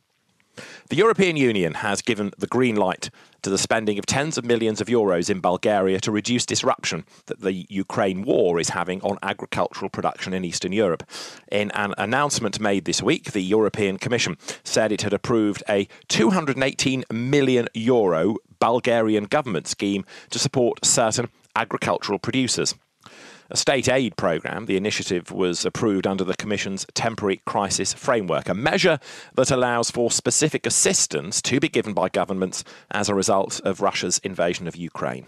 The 0.88 0.96
European 0.96 1.36
Union 1.36 1.74
has 1.74 2.02
given 2.02 2.32
the 2.36 2.46
green 2.46 2.76
light 2.76 3.10
to 3.42 3.50
the 3.50 3.56
spending 3.56 3.98
of 3.98 4.06
tens 4.06 4.36
of 4.36 4.44
millions 4.44 4.80
of 4.80 4.88
euros 4.88 5.30
in 5.30 5.40
Bulgaria 5.40 6.00
to 6.00 6.10
reduce 6.10 6.44
disruption 6.44 7.04
that 7.26 7.40
the 7.40 7.64
Ukraine 7.68 8.22
war 8.22 8.58
is 8.58 8.70
having 8.70 9.00
on 9.02 9.18
agricultural 9.22 9.88
production 9.88 10.34
in 10.34 10.44
Eastern 10.44 10.72
Europe. 10.72 11.04
In 11.50 11.70
an 11.70 11.94
announcement 11.96 12.60
made 12.60 12.84
this 12.84 13.02
week, 13.02 13.32
the 13.32 13.40
European 13.40 13.98
Commission 13.98 14.36
said 14.64 14.92
it 14.92 15.02
had 15.02 15.12
approved 15.12 15.62
a 15.68 15.88
218 16.08 17.04
million 17.10 17.68
euro 17.72 18.36
Bulgarian 18.60 19.24
government 19.24 19.66
scheme 19.66 20.04
to 20.30 20.38
support 20.38 20.84
certain 20.84 21.28
agricultural 21.56 22.18
producers. 22.18 22.74
A 23.52 23.56
state 23.56 23.88
aid 23.88 24.16
programme, 24.16 24.66
the 24.66 24.76
initiative 24.76 25.32
was 25.32 25.64
approved 25.64 26.06
under 26.06 26.22
the 26.22 26.36
Commission's 26.36 26.86
Temporary 26.94 27.42
Crisis 27.46 27.92
Framework, 27.92 28.48
a 28.48 28.54
measure 28.54 29.00
that 29.34 29.50
allows 29.50 29.90
for 29.90 30.08
specific 30.12 30.66
assistance 30.66 31.42
to 31.42 31.58
be 31.58 31.68
given 31.68 31.92
by 31.92 32.08
governments 32.08 32.62
as 32.92 33.08
a 33.08 33.14
result 33.14 33.60
of 33.64 33.80
Russia's 33.80 34.20
invasion 34.22 34.68
of 34.68 34.76
Ukraine. 34.76 35.26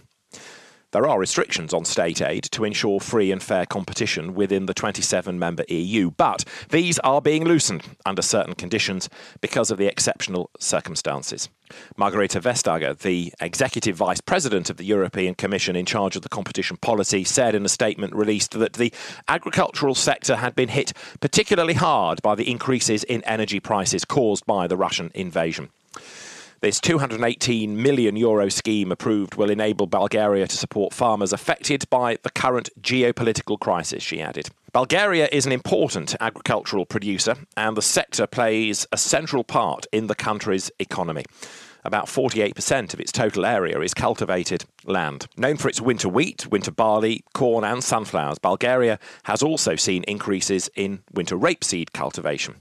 There 0.93 1.09
are 1.09 1.19
restrictions 1.19 1.73
on 1.73 1.87
state 1.87 2.21
aid 2.21 2.45
to 2.51 2.65
ensure 2.65 3.01
free 3.01 3.33
and 3.33 3.43
fair 3.43 3.65
competition 3.65 4.35
within 4.35 4.67
the 4.67 4.75
27 4.75 5.39
member 5.39 5.65
EU, 5.69 6.11
but 6.11 6.45
these 6.69 6.99
are 6.99 7.23
being 7.23 7.47
loosened 7.47 7.83
under 8.05 8.21
certain 8.21 8.55
conditions 8.55 9.09
because 9.41 9.71
of 9.71 9.79
the 9.79 9.87
exceptional 9.87 10.51
circumstances. 10.61 11.49
Margrethe 11.97 12.43
Vestager, 12.43 12.99
the 12.99 13.33
executive 13.41 13.97
vice 13.97 14.21
president 14.21 14.69
of 14.69 14.77
the 14.77 14.85
European 14.85 15.35
Commission 15.35 15.77
in 15.77 15.87
charge 15.87 16.15
of 16.15 16.21
the 16.21 16.29
competition 16.29 16.77
policy, 16.77 17.25
said 17.25 17.55
in 17.55 17.65
a 17.65 17.71
statement 17.71 18.15
released 18.15 18.51
that 18.51 18.75
the 18.75 18.93
agricultural 19.29 19.95
sector 19.95 20.37
had 20.37 20.55
been 20.55 20.69
hit 20.69 20.93
particularly 21.21 21.73
hard 21.73 22.21
by 22.21 22.35
the 22.35 22.51
increases 22.51 23.03
in 23.05 23.25
energy 23.25 23.61
prices 23.61 24.05
caused 24.05 24.45
by 24.45 24.67
the 24.67 24.77
Russian 24.77 25.11
invasion. 25.15 25.71
This 26.63 26.79
218 26.79 27.83
million 27.83 28.15
euro 28.15 28.49
scheme 28.49 28.93
approved 28.93 29.35
will 29.35 29.51
enable 29.51 29.89
Bulgaria 29.89 30.47
to 30.47 30.57
support 30.57 30.95
farmers 30.95 31.33
affected 31.33 31.91
by 31.91 32.19
the 32.23 32.31
current 32.31 32.71
geopolitical 32.81 33.59
crisis, 33.59 34.01
she 34.01 34.23
added. 34.23 34.49
Bulgaria 34.73 35.29
is 35.33 35.45
an 35.45 35.51
important 35.51 36.15
agricultural 36.21 36.87
producer, 36.87 37.35
and 37.57 37.77
the 37.77 37.83
sector 37.83 38.29
plays 38.29 38.87
a 38.93 38.97
central 38.97 39.43
part 39.43 39.87
in 39.91 40.07
the 40.07 40.15
country's 40.15 40.71
economy. 40.79 41.25
About 41.85 42.07
48% 42.07 42.95
of 42.95 43.01
its 43.01 43.11
total 43.11 43.45
area 43.45 43.81
is 43.81 43.93
cultivated 43.93 44.65
land. 44.85 45.27
Known 45.37 45.57
for 45.57 45.69
its 45.69 45.81
winter 45.81 46.09
wheat, 46.09 46.47
winter 46.47 46.71
barley, 46.71 47.25
corn, 47.35 47.65
and 47.65 47.83
sunflowers, 47.83 48.39
Bulgaria 48.39 49.01
has 49.25 49.43
also 49.43 49.75
seen 49.75 50.05
increases 50.05 50.71
in 50.77 51.03
winter 51.13 51.37
rapeseed 51.37 51.93
cultivation 51.93 52.55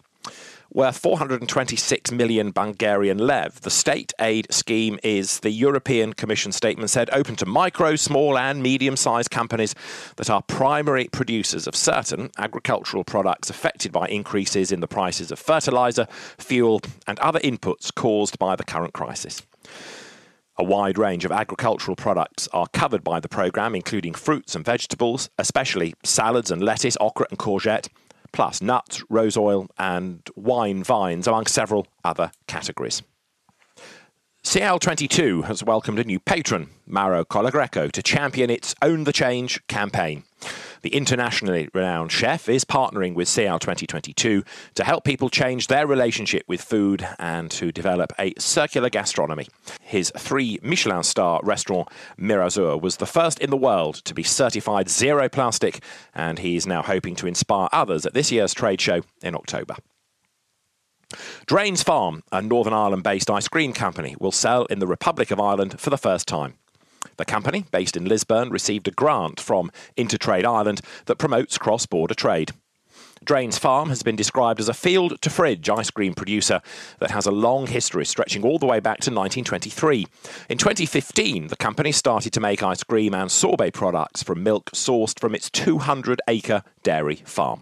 worth 0.74 0.98
426 0.98 2.12
million 2.12 2.52
Bulgarian 2.52 3.18
lev. 3.18 3.62
The 3.62 3.70
state 3.70 4.14
aid 4.20 4.48
scheme 4.52 5.00
is, 5.04 5.42
the 5.42 5.52
European 5.52 6.14
Commission 6.14 6.52
statement 6.52 6.90
said, 6.90 7.10
open 7.12 7.36
to 7.38 7.46
micro, 7.46 7.96
small, 7.96 8.38
and 8.38 8.64
medium 8.64 8.96
sized 8.96 9.32
companies 9.32 9.76
that 10.16 10.30
are 10.30 10.42
primary 10.42 11.10
producers 11.12 11.68
of 11.68 11.76
certain 11.76 12.32
agricultural 12.38 13.04
products 13.04 13.50
affected 13.50 13.92
by 13.92 14.08
increases 14.08 14.72
in 14.72 14.80
the 14.80 14.88
prices 14.88 15.32
of 15.32 15.40
fertiliser, 15.40 16.08
fuel, 16.38 16.82
and 17.06 17.20
other 17.20 17.40
inputs 17.40 17.94
caused 17.94 18.40
by 18.40 18.56
the 18.56 18.64
current 18.64 18.94
crisis. 18.94 19.42
A 20.58 20.64
wide 20.64 20.98
range 20.98 21.26
of 21.26 21.32
agricultural 21.32 21.96
products 21.96 22.48
are 22.54 22.68
covered 22.72 23.04
by 23.04 23.20
the 23.20 23.30
programme, 23.30 23.74
including 23.74 24.14
fruits 24.14 24.56
and 24.56 24.64
vegetables, 24.64 25.30
especially 25.40 25.96
salads 26.04 26.52
and 26.52 26.62
lettuce, 26.62 26.98
okra 27.00 27.26
and 27.30 27.40
courgette, 27.40 27.88
plus 28.32 28.62
nuts, 28.62 29.04
rose 29.10 29.38
oil, 29.38 29.68
and 29.78 30.22
wine 30.36 30.84
vines, 30.84 31.28
among 31.28 31.46
several 31.48 31.88
other 32.04 32.32
categories. 32.48 33.02
SIAL22 34.44 35.46
has 35.46 35.64
welcomed 35.64 36.00
a 36.00 36.04
new 36.04 36.20
patron, 36.20 36.72
Mauro 36.88 37.24
Colagreco, 37.24 37.92
to 37.92 38.02
champion 38.02 38.50
its 38.50 38.74
Own 38.82 39.04
the 39.04 39.14
Change 39.14 39.66
campaign. 39.68 40.24
The 40.82 40.96
internationally 40.96 41.70
renowned 41.76 42.12
chef 42.12 42.50
is 42.50 42.66
partnering 42.66 43.14
with 43.14 43.28
SIAL 43.28 43.60
2022 43.60 44.44
to 44.74 44.84
help 44.84 45.04
people 45.04 45.30
change 45.30 45.68
their 45.68 45.86
relationship 45.86 46.44
with 46.48 46.60
food 46.60 47.08
and 47.20 47.52
to 47.52 47.72
develop 47.72 48.14
a 48.18 48.34
circular 48.40 48.90
gastronomy. 48.90 49.48
His 49.80 50.12
three 50.18 50.58
Michelin 50.64 51.04
star 51.04 51.40
restaurant, 51.44 51.90
Mirazur, 52.20 52.82
was 52.82 52.98
the 52.98 53.06
first 53.06 53.38
in 53.40 53.52
the 53.52 53.58
world 53.58 54.04
to 54.06 54.16
be 54.16 54.24
certified 54.24 54.90
zero 54.90 55.30
plastic, 55.30 55.84
and 56.16 56.40
he 56.40 56.56
is 56.56 56.66
now 56.66 56.82
hoping 56.82 57.16
to 57.18 57.28
inspire 57.28 57.70
others 57.72 58.08
at 58.08 58.16
this 58.16 58.32
year's 58.32 58.56
trade 58.56 58.82
show 58.82 59.02
in 59.22 59.36
October. 59.36 59.76
Draynes 61.46 61.84
Farm, 61.84 62.24
a 62.32 62.42
Northern 62.42 62.74
Ireland 62.74 63.04
based 63.04 63.30
ice 63.30 63.48
cream 63.48 63.74
company, 63.74 64.16
will 64.20 64.32
sell 64.32 64.66
in 64.66 64.80
the 64.80 64.88
Republic 64.88 65.32
of 65.32 65.40
Ireland 65.40 65.80
for 65.80 65.90
the 65.90 65.98
first 65.98 66.28
time. 66.28 66.56
The 67.18 67.26
company, 67.26 67.66
based 67.72 67.98
in 67.98 68.06
Lisburn, 68.06 68.50
received 68.50 68.88
a 68.88 68.92
grant 68.92 69.40
from 69.40 69.72
Intertrade 69.98 70.46
Ireland 70.46 70.82
that 71.06 71.18
promotes 71.18 71.58
cross 71.58 71.86
border 71.86 72.14
trade. 72.14 72.52
Draynes 73.24 73.60
Farm 73.60 73.90
has 73.90 74.02
been 74.02 74.16
described 74.16 74.60
as 74.60 74.68
a 74.68 74.74
field 74.74 75.22
to 75.22 75.30
fridge 75.30 75.70
ice 75.70 75.92
cream 75.92 76.16
producer 76.16 76.60
that 76.98 77.12
has 77.12 77.28
a 77.28 77.32
long 77.32 77.68
history 77.68 78.04
stretching 78.04 78.44
all 78.44 78.58
the 78.58 78.66
way 78.66 78.80
back 78.80 79.00
to 79.02 79.12
1923. 79.12 80.08
In 80.50 80.58
2015, 80.58 81.48
the 81.48 81.56
company 81.56 81.92
started 81.92 82.34
to 82.34 82.40
make 82.40 82.64
ice 82.64 82.84
cream 82.84 83.14
and 83.14 83.32
sorbet 83.32 83.72
products 83.72 84.24
from 84.24 84.42
milk 84.42 84.72
sourced 84.72 85.20
from 85.20 85.36
its 85.36 85.52
200 85.52 86.20
acre 86.28 86.64
dairy 86.82 87.18
farm. 87.18 87.62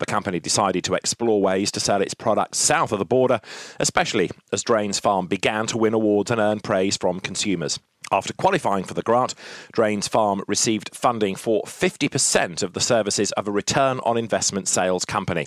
The 0.00 0.06
company 0.06 0.40
decided 0.40 0.82
to 0.84 0.94
explore 0.94 1.42
ways 1.42 1.70
to 1.72 1.78
sell 1.78 2.00
its 2.00 2.14
products 2.14 2.56
south 2.56 2.90
of 2.90 2.98
the 2.98 3.04
border, 3.04 3.40
especially 3.78 4.30
as 4.50 4.62
Draynes 4.62 4.98
Farm 4.98 5.26
began 5.26 5.66
to 5.66 5.76
win 5.76 5.92
awards 5.92 6.30
and 6.30 6.40
earn 6.40 6.60
praise 6.60 6.96
from 6.96 7.20
consumers. 7.20 7.78
After 8.10 8.32
qualifying 8.32 8.84
for 8.84 8.94
the 8.94 9.02
grant, 9.02 9.34
Draynes 9.72 10.08
Farm 10.08 10.42
received 10.48 10.96
funding 10.96 11.36
for 11.36 11.62
50% 11.64 12.62
of 12.62 12.72
the 12.72 12.80
services 12.80 13.30
of 13.32 13.46
a 13.46 13.52
return 13.52 14.00
on 14.00 14.16
investment 14.16 14.68
sales 14.68 15.04
company. 15.04 15.46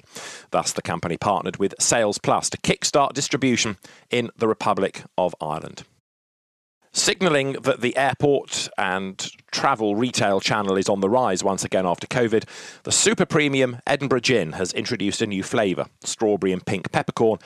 Thus, 0.52 0.72
the 0.72 0.84
company 0.84 1.18
partnered 1.18 1.58
with 1.58 1.74
Sales 1.80 2.20
Plus 2.20 2.50
to 2.52 2.58
kickstart 2.60 3.13
distribution 3.13 3.78
in 4.12 4.30
the 4.38 4.48
Republic 4.48 5.04
of 5.18 5.34
Ireland. 5.42 5.84
Signalling 6.95 7.53
that 7.63 7.82
the 7.82 7.97
airport 7.97 8.69
and 8.77 9.32
travel 9.51 9.95
retail 9.95 10.39
channel 10.39 10.77
is 10.77 10.88
on 10.88 11.01
the 11.01 11.10
rise 11.10 11.43
once 11.43 11.65
again 11.65 11.88
after 11.88 12.06
COVID, 12.06 12.45
the 12.84 12.91
super 12.91 13.25
premium 13.25 13.79
Edinburgh 13.88 14.19
Gin 14.19 14.51
has 14.53 14.71
introduced 14.73 15.19
a 15.19 15.25
new 15.25 15.41
flavour, 15.41 15.88
strawberry 16.03 16.53
and 16.53 16.63
pink 16.63 16.91
peppercorn, 16.91 17.39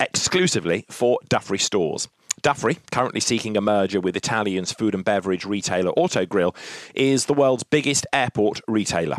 exclusively 0.00 0.86
for 0.88 1.18
Dufry 1.28 1.60
stores. 1.60 2.08
Dufry, 2.40 2.78
currently 2.90 3.20
seeking 3.20 3.58
a 3.58 3.60
merger 3.60 4.00
with 4.00 4.16
Italian's 4.16 4.72
food 4.72 4.94
and 4.94 5.04
beverage 5.04 5.44
retailer 5.44 5.92
Autogrill, 5.92 6.56
is 6.94 7.26
the 7.26 7.34
world's 7.34 7.62
biggest 7.62 8.06
airport 8.10 8.62
retailer. 8.66 9.18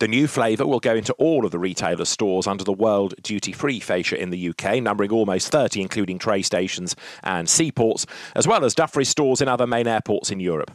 The 0.00 0.08
new 0.08 0.26
flavour 0.26 0.66
will 0.66 0.80
go 0.80 0.96
into 0.96 1.12
all 1.14 1.44
of 1.44 1.52
the 1.52 1.58
retailer 1.58 2.04
stores 2.04 2.48
under 2.48 2.64
the 2.64 2.72
World 2.72 3.14
Duty 3.22 3.52
Free 3.52 3.78
fascia 3.78 4.20
in 4.20 4.30
the 4.30 4.48
UK, 4.48 4.82
numbering 4.82 5.12
almost 5.12 5.52
30, 5.52 5.80
including 5.80 6.18
tray 6.18 6.42
stations 6.42 6.96
and 7.22 7.48
seaports, 7.48 8.04
as 8.34 8.46
well 8.46 8.64
as 8.64 8.74
Dufry 8.74 9.06
stores 9.06 9.40
in 9.40 9.48
other 9.48 9.66
main 9.66 9.86
airports 9.86 10.30
in 10.32 10.40
Europe. 10.40 10.72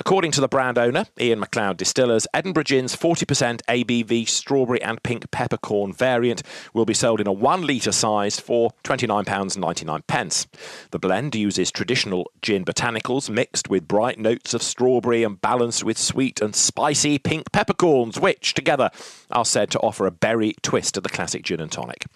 According 0.00 0.30
to 0.32 0.40
the 0.40 0.48
brand 0.48 0.78
owner, 0.78 1.06
Ian 1.20 1.40
Macleod 1.40 1.76
Distillers, 1.76 2.28
Edinburgh 2.32 2.62
Gin's 2.62 2.94
40% 2.94 3.62
ABV 3.68 4.28
strawberry 4.28 4.80
and 4.80 5.02
pink 5.02 5.28
peppercorn 5.32 5.92
variant 5.92 6.44
will 6.72 6.84
be 6.84 6.94
sold 6.94 7.20
in 7.20 7.26
a 7.26 7.32
one 7.32 7.66
litre 7.66 7.90
size 7.90 8.38
for 8.38 8.70
£29.99. 8.84 10.46
The 10.92 10.98
blend 11.00 11.34
uses 11.34 11.72
traditional 11.72 12.30
gin 12.42 12.64
botanicals 12.64 13.28
mixed 13.28 13.68
with 13.68 13.88
bright 13.88 14.20
notes 14.20 14.54
of 14.54 14.62
strawberry 14.62 15.24
and 15.24 15.40
balanced 15.40 15.82
with 15.82 15.98
sweet 15.98 16.40
and 16.40 16.54
spicy 16.54 17.18
pink 17.18 17.50
peppercorns, 17.50 18.20
which 18.20 18.54
together 18.54 18.90
are 19.32 19.44
said 19.44 19.68
to 19.72 19.80
offer 19.80 20.06
a 20.06 20.12
berry 20.12 20.54
twist 20.62 20.94
to 20.94 21.00
the 21.00 21.08
classic 21.08 21.42
gin 21.42 21.60
and 21.60 21.72
tonic. 21.72 22.06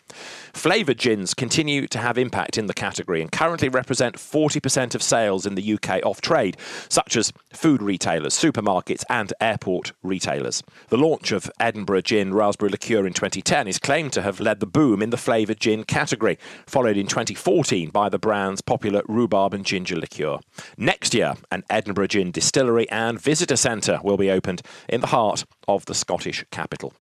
Flavoured 0.52 0.98
gins 0.98 1.34
continue 1.34 1.88
to 1.88 1.98
have 1.98 2.16
impact 2.16 2.56
in 2.56 2.66
the 2.66 2.74
category 2.74 3.20
and 3.20 3.32
currently 3.32 3.68
represent 3.68 4.16
40% 4.16 4.94
of 4.94 5.02
sales 5.02 5.46
in 5.46 5.56
the 5.56 5.74
UK 5.74 6.04
off 6.04 6.20
trade, 6.20 6.56
such 6.88 7.16
as 7.16 7.32
food 7.52 7.71
retailers, 7.80 8.34
supermarkets, 8.34 9.04
and 9.08 9.32
airport 9.40 9.92
retailers. 10.02 10.62
The 10.88 10.98
launch 10.98 11.32
of 11.32 11.50
Edinburgh 11.58 12.02
Gin 12.02 12.34
Raspberry 12.34 12.70
Liqueur 12.70 13.06
in 13.06 13.14
2010 13.14 13.68
is 13.68 13.78
claimed 13.78 14.12
to 14.12 14.22
have 14.22 14.40
led 14.40 14.60
the 14.60 14.66
boom 14.66 15.00
in 15.00 15.10
the 15.10 15.16
flavoured 15.16 15.60
gin 15.60 15.84
category, 15.84 16.38
followed 16.66 16.96
in 16.96 17.06
2014 17.06 17.90
by 17.90 18.08
the 18.08 18.18
brand's 18.18 18.60
popular 18.60 19.02
rhubarb 19.08 19.54
and 19.54 19.64
ginger 19.64 19.96
liqueur. 19.96 20.38
Next 20.76 21.14
year, 21.14 21.34
an 21.50 21.62
Edinburgh 21.70 22.08
Gin 22.08 22.30
distillery 22.32 22.90
and 22.90 23.20
visitor 23.20 23.56
centre 23.56 24.00
will 24.02 24.16
be 24.16 24.30
opened 24.30 24.62
in 24.88 25.00
the 25.00 25.06
heart 25.06 25.44
of 25.68 25.86
the 25.86 25.94
Scottish 25.94 26.44
capital. 26.50 26.92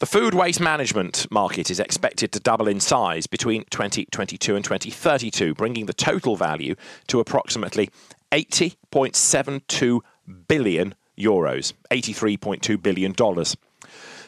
The 0.00 0.06
food 0.06 0.32
waste 0.32 0.60
management 0.60 1.26
market 1.30 1.70
is 1.70 1.78
expected 1.78 2.32
to 2.32 2.40
double 2.40 2.68
in 2.68 2.80
size 2.80 3.26
between 3.26 3.64
2022 3.70 4.56
and 4.56 4.64
2032, 4.64 5.54
bringing 5.54 5.84
the 5.84 5.92
total 5.92 6.36
value 6.36 6.74
to 7.08 7.20
approximately 7.20 7.90
80.72 8.32 10.00
billion 10.48 10.94
euros, 11.18 11.72
$83.2 11.90 12.82
billion. 12.82 13.14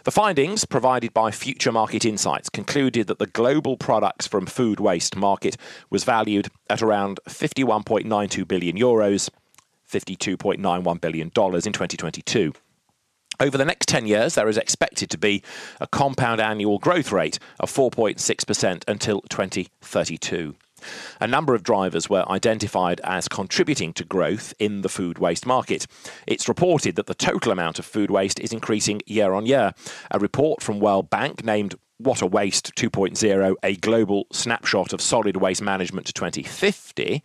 The 0.04 0.10
findings, 0.10 0.64
provided 0.64 1.14
by 1.14 1.30
Future 1.30 1.70
Market 1.70 2.04
Insights, 2.04 2.48
concluded 2.48 3.06
that 3.06 3.20
the 3.20 3.26
global 3.26 3.76
products 3.76 4.26
from 4.26 4.46
food 4.46 4.80
waste 4.80 5.14
market 5.14 5.56
was 5.90 6.02
valued 6.02 6.48
at 6.68 6.82
around 6.82 7.20
51.92 7.28 8.48
billion 8.48 8.76
euros, 8.76 9.30
$52.91 9.88 11.00
billion 11.00 11.26
in 11.26 11.30
2022. 11.30 12.52
Over 13.38 13.56
the 13.56 13.64
next 13.64 13.86
10 13.88 14.06
years, 14.06 14.34
there 14.34 14.48
is 14.48 14.58
expected 14.58 15.08
to 15.10 15.18
be 15.18 15.42
a 15.80 15.86
compound 15.86 16.40
annual 16.40 16.78
growth 16.78 17.12
rate 17.12 17.38
of 17.60 17.72
4.6% 17.72 18.82
until 18.88 19.20
2032. 19.22 20.54
A 21.20 21.26
number 21.26 21.54
of 21.54 21.62
drivers 21.62 22.08
were 22.10 22.28
identified 22.30 23.00
as 23.04 23.28
contributing 23.28 23.92
to 23.94 24.04
growth 24.04 24.54
in 24.58 24.82
the 24.82 24.88
food 24.88 25.18
waste 25.18 25.46
market. 25.46 25.86
It's 26.26 26.48
reported 26.48 26.96
that 26.96 27.06
the 27.06 27.14
total 27.14 27.52
amount 27.52 27.78
of 27.78 27.84
food 27.84 28.10
waste 28.10 28.40
is 28.40 28.52
increasing 28.52 29.00
year 29.06 29.32
on 29.32 29.46
year. 29.46 29.72
A 30.10 30.18
report 30.18 30.62
from 30.62 30.80
World 30.80 31.10
Bank 31.10 31.44
named 31.44 31.74
what 31.98 32.20
a 32.20 32.26
Waste 32.26 32.74
2.0 32.74 33.54
a 33.62 33.76
global 33.76 34.26
snapshot 34.32 34.92
of 34.92 35.00
solid 35.00 35.36
waste 35.36 35.62
management 35.62 36.06
to 36.06 36.12
2050 36.12 37.22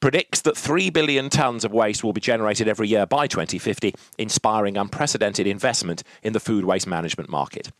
predicts 0.00 0.40
that 0.42 0.56
3 0.56 0.90
billion 0.90 1.28
tonnes 1.28 1.64
of 1.64 1.72
waste 1.72 2.04
will 2.04 2.12
be 2.12 2.20
generated 2.20 2.68
every 2.68 2.88
year 2.88 3.06
by 3.06 3.26
2050, 3.26 3.94
inspiring 4.18 4.76
unprecedented 4.76 5.46
investment 5.46 6.02
in 6.22 6.32
the 6.32 6.40
food 6.40 6.64
waste 6.64 6.86
management 6.86 7.28
market. 7.28 7.70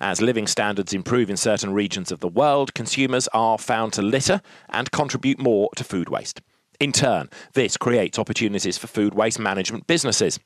As 0.00 0.20
living 0.20 0.46
standards 0.46 0.92
improve 0.92 1.30
in 1.30 1.36
certain 1.36 1.72
regions 1.72 2.12
of 2.12 2.20
the 2.20 2.28
world, 2.28 2.74
consumers 2.74 3.28
are 3.28 3.58
found 3.58 3.92
to 3.94 4.02
litter 4.02 4.40
and 4.68 4.90
contribute 4.90 5.38
more 5.38 5.70
to 5.76 5.84
food 5.84 6.08
waste. 6.08 6.40
In 6.80 6.90
turn, 6.90 7.28
this 7.54 7.76
creates 7.76 8.18
opportunities 8.18 8.76
for 8.76 8.88
food 8.88 9.14
waste 9.14 9.38
management 9.38 9.86
businesses. 9.86 10.40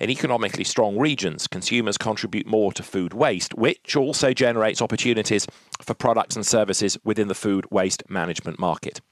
In 0.00 0.08
economically 0.08 0.64
strong 0.64 0.96
regions, 0.98 1.46
consumers 1.46 1.98
contribute 1.98 2.46
more 2.46 2.72
to 2.72 2.82
food 2.82 3.12
waste, 3.12 3.52
which 3.52 3.94
also 3.94 4.32
generates 4.32 4.80
opportunities 4.80 5.46
for 5.82 5.92
products 5.92 6.34
and 6.34 6.46
services 6.46 6.96
within 7.04 7.28
the 7.28 7.34
food 7.34 7.66
waste 7.70 8.02
management 8.08 8.58
market. 8.58 9.02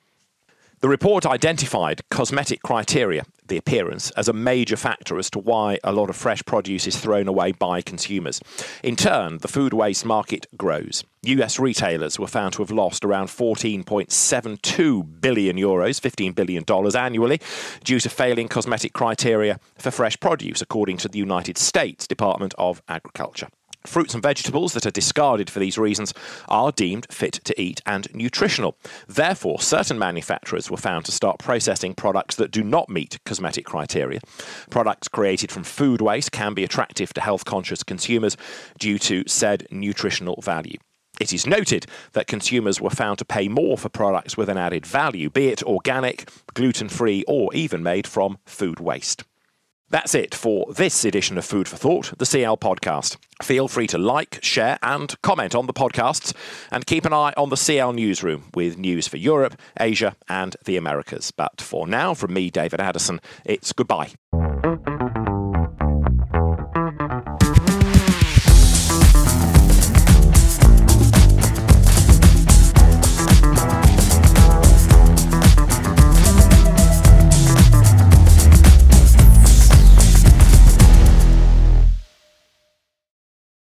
The 0.83 0.89
report 0.89 1.27
identified 1.27 2.01
cosmetic 2.09 2.63
criteria, 2.63 3.25
the 3.49 3.59
appearance, 3.59 4.11
as 4.13 4.29
a 4.29 4.33
major 4.33 4.77
factor 4.77 5.19
as 5.19 5.29
to 5.33 5.39
why 5.39 5.79
a 5.85 5.93
lot 5.93 6.09
of 6.09 6.17
fresh 6.17 6.43
produce 6.47 6.87
is 6.87 6.97
thrown 6.97 7.29
away 7.29 7.53
by 7.53 7.83
consumers. 7.83 8.41
In 8.83 8.97
turn, 8.97 9.37
the 9.39 9.49
food 9.49 9.75
waste 9.75 10.07
market 10.07 10.47
grows. 10.57 11.05
US 11.25 11.59
retailers 11.59 12.19
were 12.19 12.27
found 12.27 12.55
to 12.55 12.63
have 12.63 12.71
lost 12.71 13.05
around 13.05 13.27
14.72 13.27 15.21
billion 15.21 15.57
euros, 15.59 16.01
$15 16.01 16.35
billion 16.35 16.65
annually, 16.97 17.43
due 17.85 18.01
to 18.01 18.09
failing 18.09 18.49
cosmetic 18.49 18.95
criteria 18.95 19.61
for 19.77 19.91
fresh 19.91 20.19
produce, 20.19 20.63
according 20.63 20.97
to 20.97 21.09
the 21.09 21.19
United 21.19 21.59
States 21.59 22.07
Department 22.07 22.55
of 22.57 22.81
Agriculture. 22.89 23.49
Fruits 23.87 24.13
and 24.13 24.23
vegetables 24.23 24.75
that 24.75 24.85
are 24.85 24.91
discarded 24.91 25.49
for 25.49 25.59
these 25.59 25.79
reasons 25.79 26.13
are 26.49 26.71
deemed 26.71 27.07
fit 27.11 27.41
to 27.45 27.59
eat 27.61 27.81
and 27.87 28.09
nutritional. 28.15 28.77
Therefore, 29.09 29.61
certain 29.61 29.99
manufacturers 29.99 30.71
were 30.71 30.77
found 30.77 31.07
to 31.07 31.13
start 31.13 31.39
processing 31.39 31.95
products 31.95 32.35
that 32.37 32.51
do 32.51 32.63
not 32.63 32.91
meet 32.91 33.19
cosmetic 33.25 33.65
criteria. 33.65 34.21
Products 34.69 35.09
created 35.09 35.51
from 35.51 35.65
food 35.65 36.03
waste 36.03 36.31
can 36.31 36.53
be 36.53 36.63
attractive 36.65 37.15
to 37.15 37.21
health 37.23 37.47
conscious 37.47 37.83
consumers 37.83 38.37
due 38.79 38.99
to 38.99 39.25
said 39.27 39.67
nutritional 39.71 40.41
value. 40.43 40.77
It 41.19 41.33
is 41.33 41.47
noted 41.47 41.87
that 42.13 42.27
consumers 42.27 42.81
were 42.81 42.91
found 42.91 43.19
to 43.19 43.25
pay 43.25 43.49
more 43.49 43.77
for 43.77 43.89
products 43.89 44.37
with 44.37 44.49
an 44.49 44.57
added 44.57 44.87
value, 44.87 45.29
be 45.29 45.49
it 45.49 45.63
organic, 45.63 46.31
gluten 46.55 46.89
free, 46.89 47.25
or 47.29 47.53
even 47.55 47.83
made 47.83 48.07
from 48.07 48.39
food 48.47 48.81
waste. 48.81 49.25
That's 49.91 50.15
it 50.15 50.37
for 50.37 50.73
this 50.73 51.05
edition 51.05 51.37
of 51.37 51.45
Food 51.45 51.67
for 51.67 51.77
Thought, 51.77 52.17
the 52.19 52.25
SIAL 52.25 52.57
podcast. 52.57 53.17
Feel 53.43 53.67
free 53.67 53.89
to 53.89 53.99
like, 53.99 54.39
share, 54.41 54.79
and 54.83 55.21
comment 55.23 55.53
on 55.53 55.67
the 55.67 55.73
podcasts, 55.73 56.33
and 56.71 56.87
keep 56.87 57.05
an 57.05 57.13
eye 57.13 57.35
on 57.37 57.49
the 57.49 57.57
SIAL 57.57 57.93
newsroom 57.93 58.45
with 58.55 58.79
news 58.79 59.09
for 59.09 59.17
Europe, 59.17 59.61
Asia, 59.81 60.15
and 60.29 60.57
the 60.65 60.77
Americas. 60.77 61.33
But 61.33 61.61
for 61.61 61.89
now, 61.89 62.15
from 62.15 62.33
me, 62.35 62.51
David 62.51 62.81
Addison, 62.81 63.21
it's 63.45 63.73
goodbye. 63.73 64.13